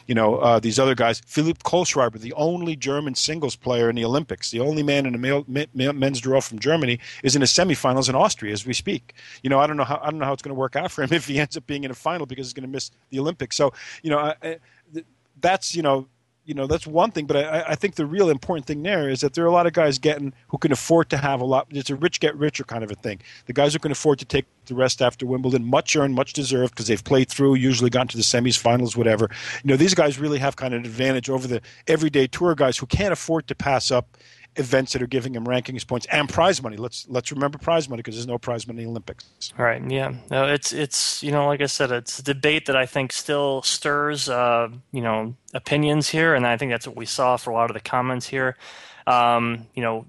you 0.06 0.14
know, 0.14 0.36
uh, 0.36 0.60
these 0.60 0.78
other 0.78 0.94
guys. 0.94 1.22
Philipp 1.26 1.62
Kohlschreiber, 1.62 2.20
the 2.20 2.34
only 2.34 2.76
German 2.76 3.14
singles 3.14 3.56
player 3.56 3.88
in 3.88 3.96
the 3.96 4.04
Olympics, 4.04 4.50
the 4.50 4.60
only 4.60 4.82
man 4.82 5.06
in 5.06 5.14
a 5.14 5.18
male, 5.18 5.44
men's 5.72 6.20
draw 6.20 6.40
from 6.42 6.58
Germany, 6.58 7.00
is 7.24 7.34
in 7.34 7.40
the 7.40 7.46
semifinals 7.46 8.10
in 8.10 8.14
Austria 8.14 8.52
as 8.52 8.66
we 8.66 8.74
speak. 8.74 9.14
You 9.42 9.48
know, 9.48 9.58
I 9.58 9.66
don't 9.66 9.78
know 9.78 9.84
how 9.84 9.98
I 10.02 10.10
don't 10.10 10.18
know 10.18 10.26
how 10.26 10.34
it's 10.34 10.42
going 10.42 10.54
to 10.54 10.60
work 10.60 10.76
out 10.76 10.92
for 10.92 11.02
him 11.02 11.12
if 11.12 11.26
he 11.26 11.40
ends 11.40 11.56
up 11.56 11.66
being 11.66 11.84
in 11.84 11.90
a 11.90 11.94
final 11.94 12.26
because 12.26 12.46
he's 12.46 12.54
going 12.54 12.68
to 12.68 12.72
miss 12.72 12.90
the 13.08 13.18
Olympics. 13.18 13.56
So, 13.56 13.72
you 14.02 14.10
know, 14.10 14.18
I, 14.18 14.34
I, 14.42 14.58
that's 15.40 15.74
you 15.74 15.82
know 15.82 16.08
you 16.46 16.54
know 16.54 16.66
that's 16.66 16.86
one 16.86 17.10
thing 17.10 17.26
but 17.26 17.36
I, 17.36 17.64
I 17.68 17.74
think 17.74 17.96
the 17.96 18.06
real 18.06 18.30
important 18.30 18.66
thing 18.66 18.82
there 18.82 19.08
is 19.08 19.20
that 19.20 19.34
there 19.34 19.44
are 19.44 19.48
a 19.48 19.52
lot 19.52 19.66
of 19.66 19.72
guys 19.72 19.98
getting 19.98 20.32
who 20.48 20.58
can 20.58 20.72
afford 20.72 21.10
to 21.10 21.16
have 21.16 21.40
a 21.40 21.44
lot 21.44 21.66
it's 21.70 21.90
a 21.90 21.96
rich 21.96 22.20
get 22.20 22.36
richer 22.36 22.64
kind 22.64 22.84
of 22.84 22.90
a 22.90 22.94
thing. 22.94 23.20
The 23.46 23.52
guys 23.52 23.72
who 23.72 23.80
can 23.80 23.92
afford 23.92 24.20
to 24.20 24.24
take 24.24 24.46
the 24.66 24.74
rest 24.74 25.02
after 25.02 25.26
wimbledon 25.26 25.64
much 25.64 25.96
earned 25.96 26.14
much 26.14 26.32
deserved 26.32 26.72
because 26.72 26.86
they've 26.86 27.02
played 27.02 27.28
through 27.28 27.54
usually 27.56 27.90
gotten 27.90 28.08
to 28.08 28.16
the 28.16 28.22
semis 28.22 28.56
finals 28.56 28.96
whatever. 28.96 29.28
You 29.64 29.70
know 29.70 29.76
these 29.76 29.94
guys 29.94 30.18
really 30.18 30.38
have 30.38 30.56
kind 30.56 30.72
of 30.72 30.80
an 30.80 30.86
advantage 30.86 31.28
over 31.28 31.46
the 31.48 31.60
everyday 31.88 32.28
tour 32.28 32.54
guys 32.54 32.78
who 32.78 32.86
can't 32.86 33.12
afford 33.12 33.48
to 33.48 33.54
pass 33.54 33.90
up 33.90 34.16
events 34.56 34.92
that 34.92 35.02
are 35.02 35.06
giving 35.06 35.34
him 35.34 35.44
rankings 35.44 35.86
points 35.86 36.06
and 36.10 36.28
prize 36.28 36.62
money. 36.62 36.76
Let's 36.76 37.06
let's 37.08 37.30
remember 37.30 37.58
prize 37.58 37.88
money 37.88 38.00
because 38.00 38.14
there's 38.14 38.26
no 38.26 38.38
prize 38.38 38.66
money 38.66 38.80
in 38.80 38.84
the 38.84 38.90
Olympics. 38.90 39.24
All 39.58 39.64
right. 39.64 39.82
Yeah. 39.90 40.14
No, 40.30 40.46
it's 40.46 40.72
it's 40.72 41.22
you 41.22 41.32
know 41.32 41.46
like 41.46 41.60
I 41.60 41.66
said, 41.66 41.90
it's 41.92 42.18
a 42.18 42.22
debate 42.22 42.66
that 42.66 42.76
I 42.76 42.86
think 42.86 43.12
still 43.12 43.62
stirs 43.62 44.28
uh, 44.28 44.68
you 44.92 45.00
know 45.00 45.34
opinions 45.54 46.08
here, 46.08 46.34
and 46.34 46.46
I 46.46 46.56
think 46.56 46.70
that's 46.70 46.86
what 46.86 46.96
we 46.96 47.06
saw 47.06 47.36
for 47.36 47.50
a 47.50 47.54
lot 47.54 47.70
of 47.70 47.74
the 47.74 47.80
comments 47.80 48.26
here. 48.26 48.56
Um, 49.06 49.66
you 49.74 49.82
know, 49.82 50.06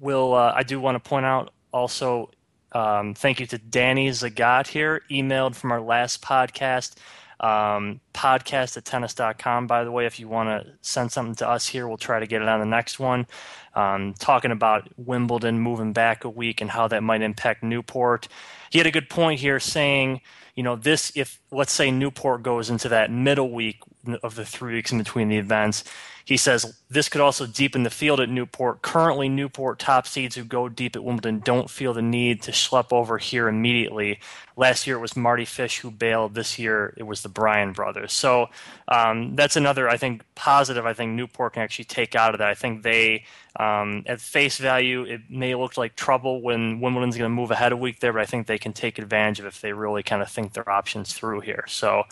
will 0.00 0.34
uh, 0.34 0.52
I 0.54 0.62
do 0.62 0.80
want 0.80 1.02
to 1.02 1.08
point 1.08 1.26
out 1.26 1.52
also. 1.72 2.30
Um, 2.72 3.14
thank 3.14 3.40
you 3.40 3.46
to 3.46 3.58
Danny 3.58 4.10
Zagat 4.10 4.68
here, 4.68 5.02
emailed 5.10 5.56
from 5.56 5.72
our 5.72 5.80
last 5.80 6.22
podcast. 6.22 6.94
Um, 7.40 8.00
podcast 8.12 8.76
at 8.76 8.84
tennis.com, 8.84 9.66
by 9.66 9.84
the 9.84 9.90
way, 9.92 10.06
if 10.06 10.20
you 10.20 10.28
want 10.28 10.48
to 10.48 10.72
send 10.82 11.12
something 11.12 11.34
to 11.36 11.48
us 11.48 11.66
here, 11.68 11.88
we'll 11.88 11.96
try 11.96 12.20
to 12.20 12.26
get 12.26 12.42
it 12.42 12.48
on 12.48 12.60
the 12.60 12.66
next 12.66 12.98
one. 12.98 13.26
um, 13.74 14.14
talking 14.18 14.50
about 14.50 14.88
Wimbledon 14.96 15.60
moving 15.60 15.92
back 15.92 16.24
a 16.24 16.28
week 16.30 16.60
and 16.60 16.70
how 16.70 16.88
that 16.88 17.02
might 17.02 17.22
impact 17.22 17.62
Newport. 17.62 18.28
He 18.70 18.78
had 18.78 18.86
a 18.86 18.90
good 18.90 19.08
point 19.08 19.40
here 19.40 19.60
saying, 19.60 20.20
you 20.54 20.62
know, 20.62 20.76
this, 20.76 21.12
if 21.14 21.40
let's 21.50 21.72
say 21.72 21.90
Newport 21.90 22.42
goes 22.42 22.70
into 22.70 22.88
that 22.88 23.10
middle 23.10 23.50
week 23.50 23.78
of 24.22 24.34
the 24.34 24.44
three 24.44 24.74
weeks 24.74 24.92
in 24.92 24.98
between 24.98 25.28
the 25.28 25.38
events, 25.38 25.84
he 26.24 26.36
says 26.36 26.78
this 26.88 27.08
could 27.08 27.20
also 27.20 27.46
deepen 27.46 27.82
the 27.82 27.90
field 27.90 28.20
at 28.20 28.28
Newport. 28.28 28.82
Currently, 28.82 29.28
Newport 29.28 29.78
top 29.78 30.06
seeds 30.06 30.36
who 30.36 30.44
go 30.44 30.68
deep 30.68 30.94
at 30.94 31.04
Wimbledon 31.04 31.40
don't 31.40 31.70
feel 31.70 31.94
the 31.94 32.02
need 32.02 32.42
to 32.42 32.52
schlep 32.52 32.92
over 32.92 33.18
here 33.18 33.48
immediately. 33.48 34.20
Last 34.56 34.86
year 34.86 34.96
it 34.96 35.00
was 35.00 35.16
Mardy 35.16 35.44
Fish 35.44 35.78
who 35.78 35.90
bailed. 35.90 36.34
This 36.34 36.58
year 36.58 36.94
it 36.96 37.04
was 37.04 37.22
the 37.22 37.28
Bryan 37.28 37.72
brothers. 37.72 37.99
So 38.08 38.48
um, 38.88 39.36
that's 39.36 39.56
another, 39.56 39.88
I 39.88 39.96
think, 39.96 40.24
positive. 40.34 40.86
I 40.86 40.92
think 40.92 41.12
Newport 41.12 41.54
can 41.54 41.62
actually 41.62 41.86
take 41.86 42.14
out 42.14 42.34
of 42.34 42.38
that. 42.38 42.48
I 42.48 42.54
think 42.54 42.82
they, 42.82 43.24
um, 43.56 44.04
at 44.06 44.20
face 44.20 44.58
value, 44.58 45.04
it 45.04 45.22
may 45.28 45.54
look 45.54 45.76
like 45.76 45.96
trouble 45.96 46.42
when 46.42 46.80
Wimbledon's 46.80 47.16
going 47.16 47.30
to 47.30 47.34
move 47.34 47.50
ahead 47.50 47.72
a 47.72 47.76
week 47.76 48.00
there, 48.00 48.12
but 48.12 48.22
I 48.22 48.26
think 48.26 48.46
they 48.46 48.58
can 48.58 48.72
take 48.72 48.98
advantage 48.98 49.40
of 49.40 49.46
if 49.46 49.60
they 49.60 49.72
really 49.72 50.02
kind 50.02 50.22
of 50.22 50.30
think 50.30 50.52
their 50.52 50.68
options 50.68 51.12
through 51.12 51.40
here. 51.40 51.64
So. 51.68 52.04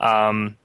Um, 0.00 0.56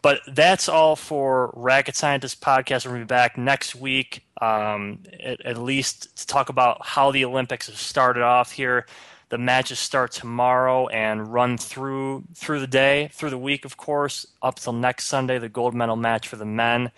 but 0.00 0.20
that's 0.28 0.68
all 0.68 0.94
for 0.94 1.52
Racket 1.56 1.96
Scientist 1.96 2.40
podcast. 2.40 2.86
We'll 2.86 2.98
be 2.98 3.04
back 3.04 3.36
next 3.36 3.74
week, 3.74 4.24
um, 4.40 5.02
at, 5.20 5.44
at, 5.44 5.58
least 5.58 6.16
to 6.16 6.26
talk 6.26 6.48
about 6.48 6.86
how 6.86 7.10
the 7.10 7.24
Olympics 7.24 7.66
have 7.66 7.76
started 7.76 8.22
off 8.22 8.52
here. 8.52 8.86
The 9.30 9.38
matches 9.38 9.78
start 9.78 10.12
tomorrow 10.12 10.88
and 10.88 11.32
run 11.32 11.58
through 11.58 12.24
through 12.34 12.60
the 12.60 12.66
day, 12.66 13.10
through 13.12 13.30
the 13.30 13.38
week, 13.38 13.64
of 13.64 13.76
course, 13.76 14.26
up 14.42 14.58
till 14.58 14.72
next 14.72 15.06
Sunday, 15.06 15.38
the 15.38 15.48
gold 15.48 15.74
medal 15.74 15.96
match 15.96 16.28
for 16.28 16.36
the 16.36 16.46
men. 16.46 16.90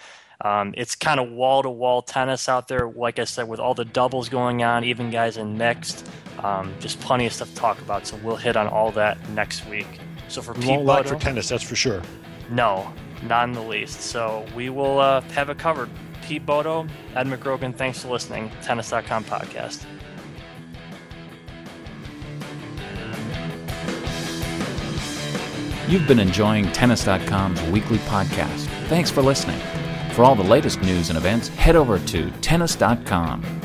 Um, 0.43 0.73
it's 0.77 0.95
kind 0.95 1.21
of 1.21 1.31
wall 1.31 1.63
to 1.63 1.71
wall 1.71 2.03
tennis 2.03 2.49
out 2.49 2.69
there, 2.69 2.89
like 2.89 3.19
I 3.19 3.25
said, 3.25 3.49
with 3.49 3.61
all 3.61 3.75
the 3.75 3.85
doubles 3.85 4.29
going 4.29 4.63
on, 4.63 4.85
even 4.85 5.11
guys 5.11 5.37
in 5.37 5.59
mixed. 5.59 6.09
Um, 6.39 6.73
just 6.81 6.99
plenty 7.01 7.27
of 7.27 7.33
stuff 7.33 7.51
to 7.51 7.55
talk 7.57 7.81
about. 7.81 8.07
So 8.07 8.19
we'll 8.23 8.37
hit 8.37 8.57
on 8.57 8.67
all 8.67 8.91
that 8.93 9.19
next 9.31 9.69
week. 9.69 9.87
So 10.29 10.41
for 10.41 10.55
won't 10.67 10.87
lack 10.87 11.07
for 11.07 11.17
tennis, 11.17 11.49
that's 11.49 11.63
for 11.65 11.77
sure. 11.77 12.01
No, 12.49 12.91
not 13.25 13.49
in 13.49 13.53
the 13.53 13.63
least. 13.63 14.01
So 14.01 14.47
we 14.55 14.71
will 14.71 14.99
uh, 14.99 15.21
have 15.33 15.51
it 15.51 15.59
covered. 15.59 15.91
Pete 16.23 16.47
Bodo, 16.47 16.87
Ed 17.17 17.27
McGrogan, 17.27 17.75
thanks 17.75 18.03
for 18.03 18.09
listening. 18.09 18.51
Tennis.com 18.63 19.25
podcast. 19.25 19.85
You've 25.91 26.07
been 26.07 26.21
enjoying 26.21 26.71
Tennis.com's 26.71 27.61
weekly 27.65 27.99
podcast. 27.99 28.67
Thanks 28.87 29.11
for 29.11 29.23
listening. 29.23 29.59
For 30.13 30.23
all 30.25 30.37
the 30.37 30.45
latest 30.45 30.81
news 30.83 31.09
and 31.09 31.19
events, 31.19 31.49
head 31.49 31.75
over 31.75 31.99
to 31.99 32.31
Tennis.com. 32.43 33.60